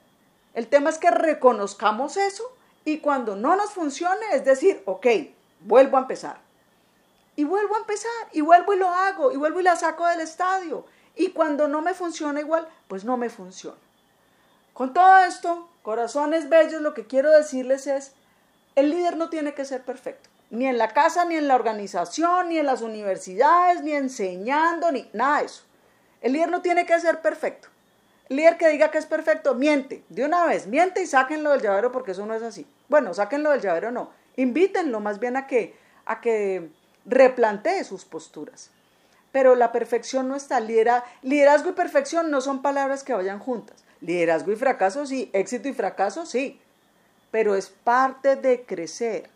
El 0.55 0.67
tema 0.67 0.89
es 0.89 0.97
que 0.97 1.11
reconozcamos 1.11 2.17
eso 2.17 2.43
y 2.83 2.97
cuando 2.99 3.35
no 3.35 3.55
nos 3.55 3.71
funcione 3.71 4.25
es 4.33 4.43
decir, 4.43 4.81
ok, 4.85 5.05
vuelvo 5.61 5.97
a 5.97 6.01
empezar. 6.01 6.37
Y 7.35 7.43
vuelvo 7.43 7.75
a 7.75 7.79
empezar, 7.79 8.11
y 8.31 8.41
vuelvo 8.41 8.73
y 8.73 8.77
lo 8.77 8.89
hago, 8.89 9.31
y 9.31 9.35
vuelvo 9.35 9.59
y 9.59 9.63
la 9.63 9.75
saco 9.75 10.07
del 10.07 10.21
estadio. 10.21 10.85
Y 11.15 11.31
cuando 11.31 11.67
no 11.67 11.81
me 11.81 11.93
funciona 11.93 12.39
igual, 12.39 12.67
pues 12.87 13.03
no 13.03 13.17
me 13.17 13.29
funciona. 13.29 13.77
Con 14.73 14.93
todo 14.93 15.17
esto, 15.19 15.67
corazones 15.83 16.47
bellos, 16.49 16.81
lo 16.81 16.93
que 16.93 17.07
quiero 17.07 17.29
decirles 17.31 17.87
es, 17.87 18.13
el 18.75 18.89
líder 18.89 19.17
no 19.17 19.29
tiene 19.29 19.53
que 19.53 19.65
ser 19.65 19.83
perfecto. 19.83 20.29
Ni 20.49 20.67
en 20.67 20.77
la 20.77 20.89
casa, 20.89 21.25
ni 21.25 21.35
en 21.35 21.47
la 21.47 21.55
organización, 21.55 22.49
ni 22.49 22.57
en 22.57 22.65
las 22.65 22.81
universidades, 22.81 23.81
ni 23.81 23.93
enseñando, 23.93 24.91
ni 24.91 25.09
nada 25.13 25.39
de 25.39 25.45
eso. 25.45 25.63
El 26.21 26.33
líder 26.33 26.49
no 26.49 26.61
tiene 26.61 26.85
que 26.85 26.99
ser 26.99 27.21
perfecto 27.21 27.69
líder 28.29 28.57
que 28.57 28.69
diga 28.69 28.91
que 28.91 28.97
es 28.97 29.05
perfecto, 29.05 29.55
miente, 29.55 30.03
de 30.09 30.25
una 30.25 30.45
vez, 30.45 30.67
miente 30.67 31.01
y 31.01 31.05
sáquenlo 31.07 31.51
del 31.51 31.61
llavero 31.61 31.91
porque 31.91 32.11
eso 32.11 32.25
no 32.25 32.33
es 32.33 32.43
así. 32.43 32.65
Bueno, 32.87 33.13
sáquenlo 33.13 33.51
del 33.51 33.61
llavero 33.61 33.91
no, 33.91 34.11
invítenlo 34.35 34.99
más 34.99 35.19
bien 35.19 35.37
a 35.37 35.47
que, 35.47 35.75
a 36.05 36.21
que 36.21 36.69
replantee 37.05 37.83
sus 37.83 38.05
posturas. 38.05 38.71
Pero 39.31 39.55
la 39.55 39.71
perfección 39.71 40.29
no 40.29 40.35
está, 40.35 40.59
liderazgo 40.59 41.69
y 41.69 41.73
perfección 41.73 42.31
no 42.31 42.39
son 42.39 42.61
palabras 42.61 43.03
que 43.03 43.13
vayan 43.13 43.39
juntas. 43.39 43.83
Liderazgo 43.99 44.51
y 44.51 44.55
fracaso 44.55 45.05
sí, 45.05 45.29
éxito 45.33 45.67
y 45.67 45.73
fracaso 45.73 46.25
sí, 46.25 46.61
pero 47.31 47.55
es 47.55 47.69
parte 47.69 48.37
de 48.37 48.63
crecer. 48.63 49.29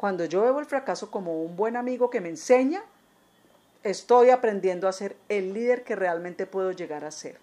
Cuando 0.00 0.24
yo 0.24 0.40
veo 0.40 0.58
el 0.58 0.64
fracaso 0.64 1.10
como 1.10 1.42
un 1.42 1.56
buen 1.56 1.76
amigo 1.76 2.08
que 2.08 2.22
me 2.22 2.30
enseña, 2.30 2.82
estoy 3.82 4.30
aprendiendo 4.30 4.88
a 4.88 4.94
ser 4.94 5.14
el 5.28 5.52
líder 5.52 5.84
que 5.84 5.94
realmente 5.94 6.46
puedo 6.46 6.72
llegar 6.72 7.04
a 7.04 7.10
ser. 7.10 7.38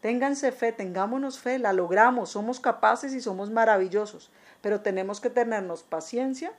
Ténganse 0.00 0.52
fe, 0.52 0.72
tengámonos 0.72 1.38
fe, 1.38 1.58
la 1.58 1.74
logramos, 1.74 2.30
somos 2.30 2.60
capaces 2.60 3.12
y 3.12 3.20
somos 3.20 3.50
maravillosos, 3.50 4.30
pero 4.62 4.80
tenemos 4.80 5.20
que 5.20 5.28
tenernos 5.28 5.82
paciencia, 5.82 6.54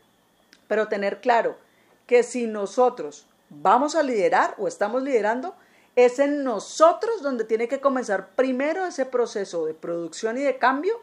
pero 0.67 0.87
tener 0.87 1.19
claro 1.19 1.57
que 2.05 2.21
si 2.21 2.45
nosotros 2.45 3.25
vamos 3.49 3.95
a 3.95 4.03
liderar 4.03 4.53
o 4.59 4.67
estamos 4.67 5.01
liderando, 5.01 5.55
es 5.95 6.19
en 6.19 6.43
nosotros 6.43 7.23
donde 7.23 7.43
tiene 7.43 7.67
que 7.67 7.81
comenzar 7.81 8.35
primero 8.35 8.85
ese 8.85 9.07
proceso 9.07 9.65
de 9.65 9.73
producción 9.73 10.37
y 10.37 10.41
de 10.41 10.59
cambio 10.59 10.93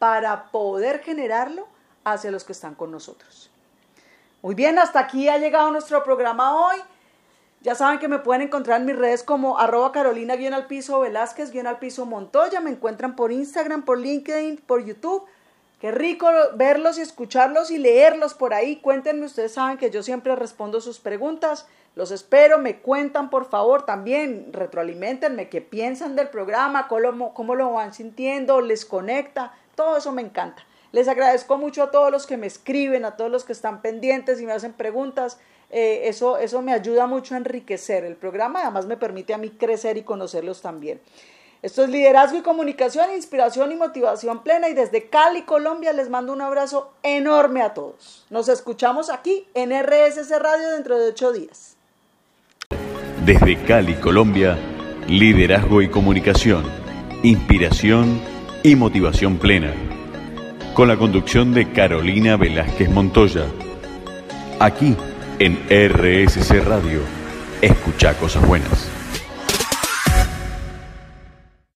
para 0.00 0.50
poder 0.50 1.04
generarlo 1.04 1.68
hacia 2.02 2.32
los 2.32 2.42
que 2.42 2.50
están 2.50 2.74
con 2.74 2.90
nosotros. 2.90 3.52
Muy 4.46 4.54
bien, 4.54 4.78
hasta 4.78 5.00
aquí 5.00 5.28
ha 5.28 5.38
llegado 5.38 5.72
nuestro 5.72 6.04
programa 6.04 6.54
hoy. 6.54 6.76
Ya 7.62 7.74
saben 7.74 7.98
que 7.98 8.06
me 8.06 8.20
pueden 8.20 8.42
encontrar 8.42 8.78
en 8.80 8.86
mis 8.86 8.94
redes 8.94 9.24
como 9.24 9.58
arroba 9.58 9.90
carolina 9.90 10.34
al 10.34 10.68
piso 10.68 11.00
Velázquez 11.00 11.52
al 11.66 11.80
piso 11.80 12.06
Montoya. 12.06 12.60
Me 12.60 12.70
encuentran 12.70 13.16
por 13.16 13.32
Instagram, 13.32 13.84
por 13.84 13.98
LinkedIn, 13.98 14.58
por 14.58 14.84
YouTube. 14.84 15.24
Qué 15.80 15.90
rico 15.90 16.28
verlos 16.54 16.96
y 16.96 17.00
escucharlos 17.00 17.72
y 17.72 17.78
leerlos 17.78 18.34
por 18.34 18.54
ahí. 18.54 18.76
Cuéntenme, 18.76 19.26
ustedes 19.26 19.54
saben 19.54 19.78
que 19.78 19.90
yo 19.90 20.04
siempre 20.04 20.36
respondo 20.36 20.80
sus 20.80 21.00
preguntas. 21.00 21.66
Los 21.96 22.12
espero, 22.12 22.58
me 22.58 22.78
cuentan 22.78 23.30
por 23.30 23.46
favor 23.46 23.84
también, 23.84 24.52
retroalimentenme 24.52 25.48
qué 25.48 25.60
piensan 25.60 26.14
del 26.14 26.28
programa, 26.28 26.86
cómo, 26.86 27.34
cómo 27.34 27.56
lo 27.56 27.72
van 27.72 27.92
sintiendo, 27.92 28.60
les 28.60 28.84
conecta, 28.84 29.54
todo 29.74 29.96
eso 29.96 30.12
me 30.12 30.22
encanta. 30.22 30.64
Les 30.92 31.08
agradezco 31.08 31.58
mucho 31.58 31.82
a 31.82 31.90
todos 31.90 32.10
los 32.10 32.26
que 32.26 32.36
me 32.36 32.46
escriben, 32.46 33.04
a 33.04 33.16
todos 33.16 33.30
los 33.30 33.44
que 33.44 33.52
están 33.52 33.82
pendientes 33.82 34.40
y 34.40 34.46
me 34.46 34.52
hacen 34.52 34.72
preguntas. 34.72 35.38
Eh, 35.70 36.02
eso, 36.04 36.38
eso 36.38 36.62
me 36.62 36.72
ayuda 36.72 37.06
mucho 37.06 37.34
a 37.34 37.38
enriquecer 37.38 38.04
el 38.04 38.16
programa, 38.16 38.62
además 38.62 38.86
me 38.86 38.96
permite 38.96 39.34
a 39.34 39.38
mí 39.38 39.50
crecer 39.50 39.96
y 39.96 40.02
conocerlos 40.02 40.62
también. 40.62 41.00
Esto 41.62 41.82
es 41.82 41.90
Liderazgo 41.90 42.38
y 42.38 42.42
Comunicación, 42.42 43.10
Inspiración 43.14 43.72
y 43.72 43.76
Motivación 43.76 44.42
Plena 44.42 44.68
y 44.68 44.74
desde 44.74 45.08
Cali, 45.08 45.42
Colombia, 45.42 45.92
les 45.92 46.10
mando 46.10 46.32
un 46.32 46.40
abrazo 46.40 46.92
enorme 47.02 47.62
a 47.62 47.74
todos. 47.74 48.26
Nos 48.30 48.48
escuchamos 48.48 49.10
aquí 49.10 49.48
en 49.54 49.70
RSS 49.72 50.30
Radio 50.38 50.70
dentro 50.70 50.98
de 50.98 51.08
ocho 51.08 51.32
días. 51.32 51.76
Desde 53.24 53.56
Cali, 53.64 53.94
Colombia, 53.94 54.56
Liderazgo 55.08 55.82
y 55.82 55.88
Comunicación, 55.88 56.64
Inspiración 57.24 58.20
y 58.62 58.76
Motivación 58.76 59.38
Plena. 59.38 59.95
Con 60.76 60.88
la 60.88 60.98
conducción 60.98 61.54
de 61.54 61.72
Carolina 61.72 62.36
Velázquez 62.36 62.90
Montoya. 62.90 63.46
Aquí 64.60 64.94
en 65.38 65.58
RSC 65.70 66.62
Radio. 66.62 67.00
Escucha 67.62 68.12
cosas 68.12 68.46
buenas. 68.46 68.95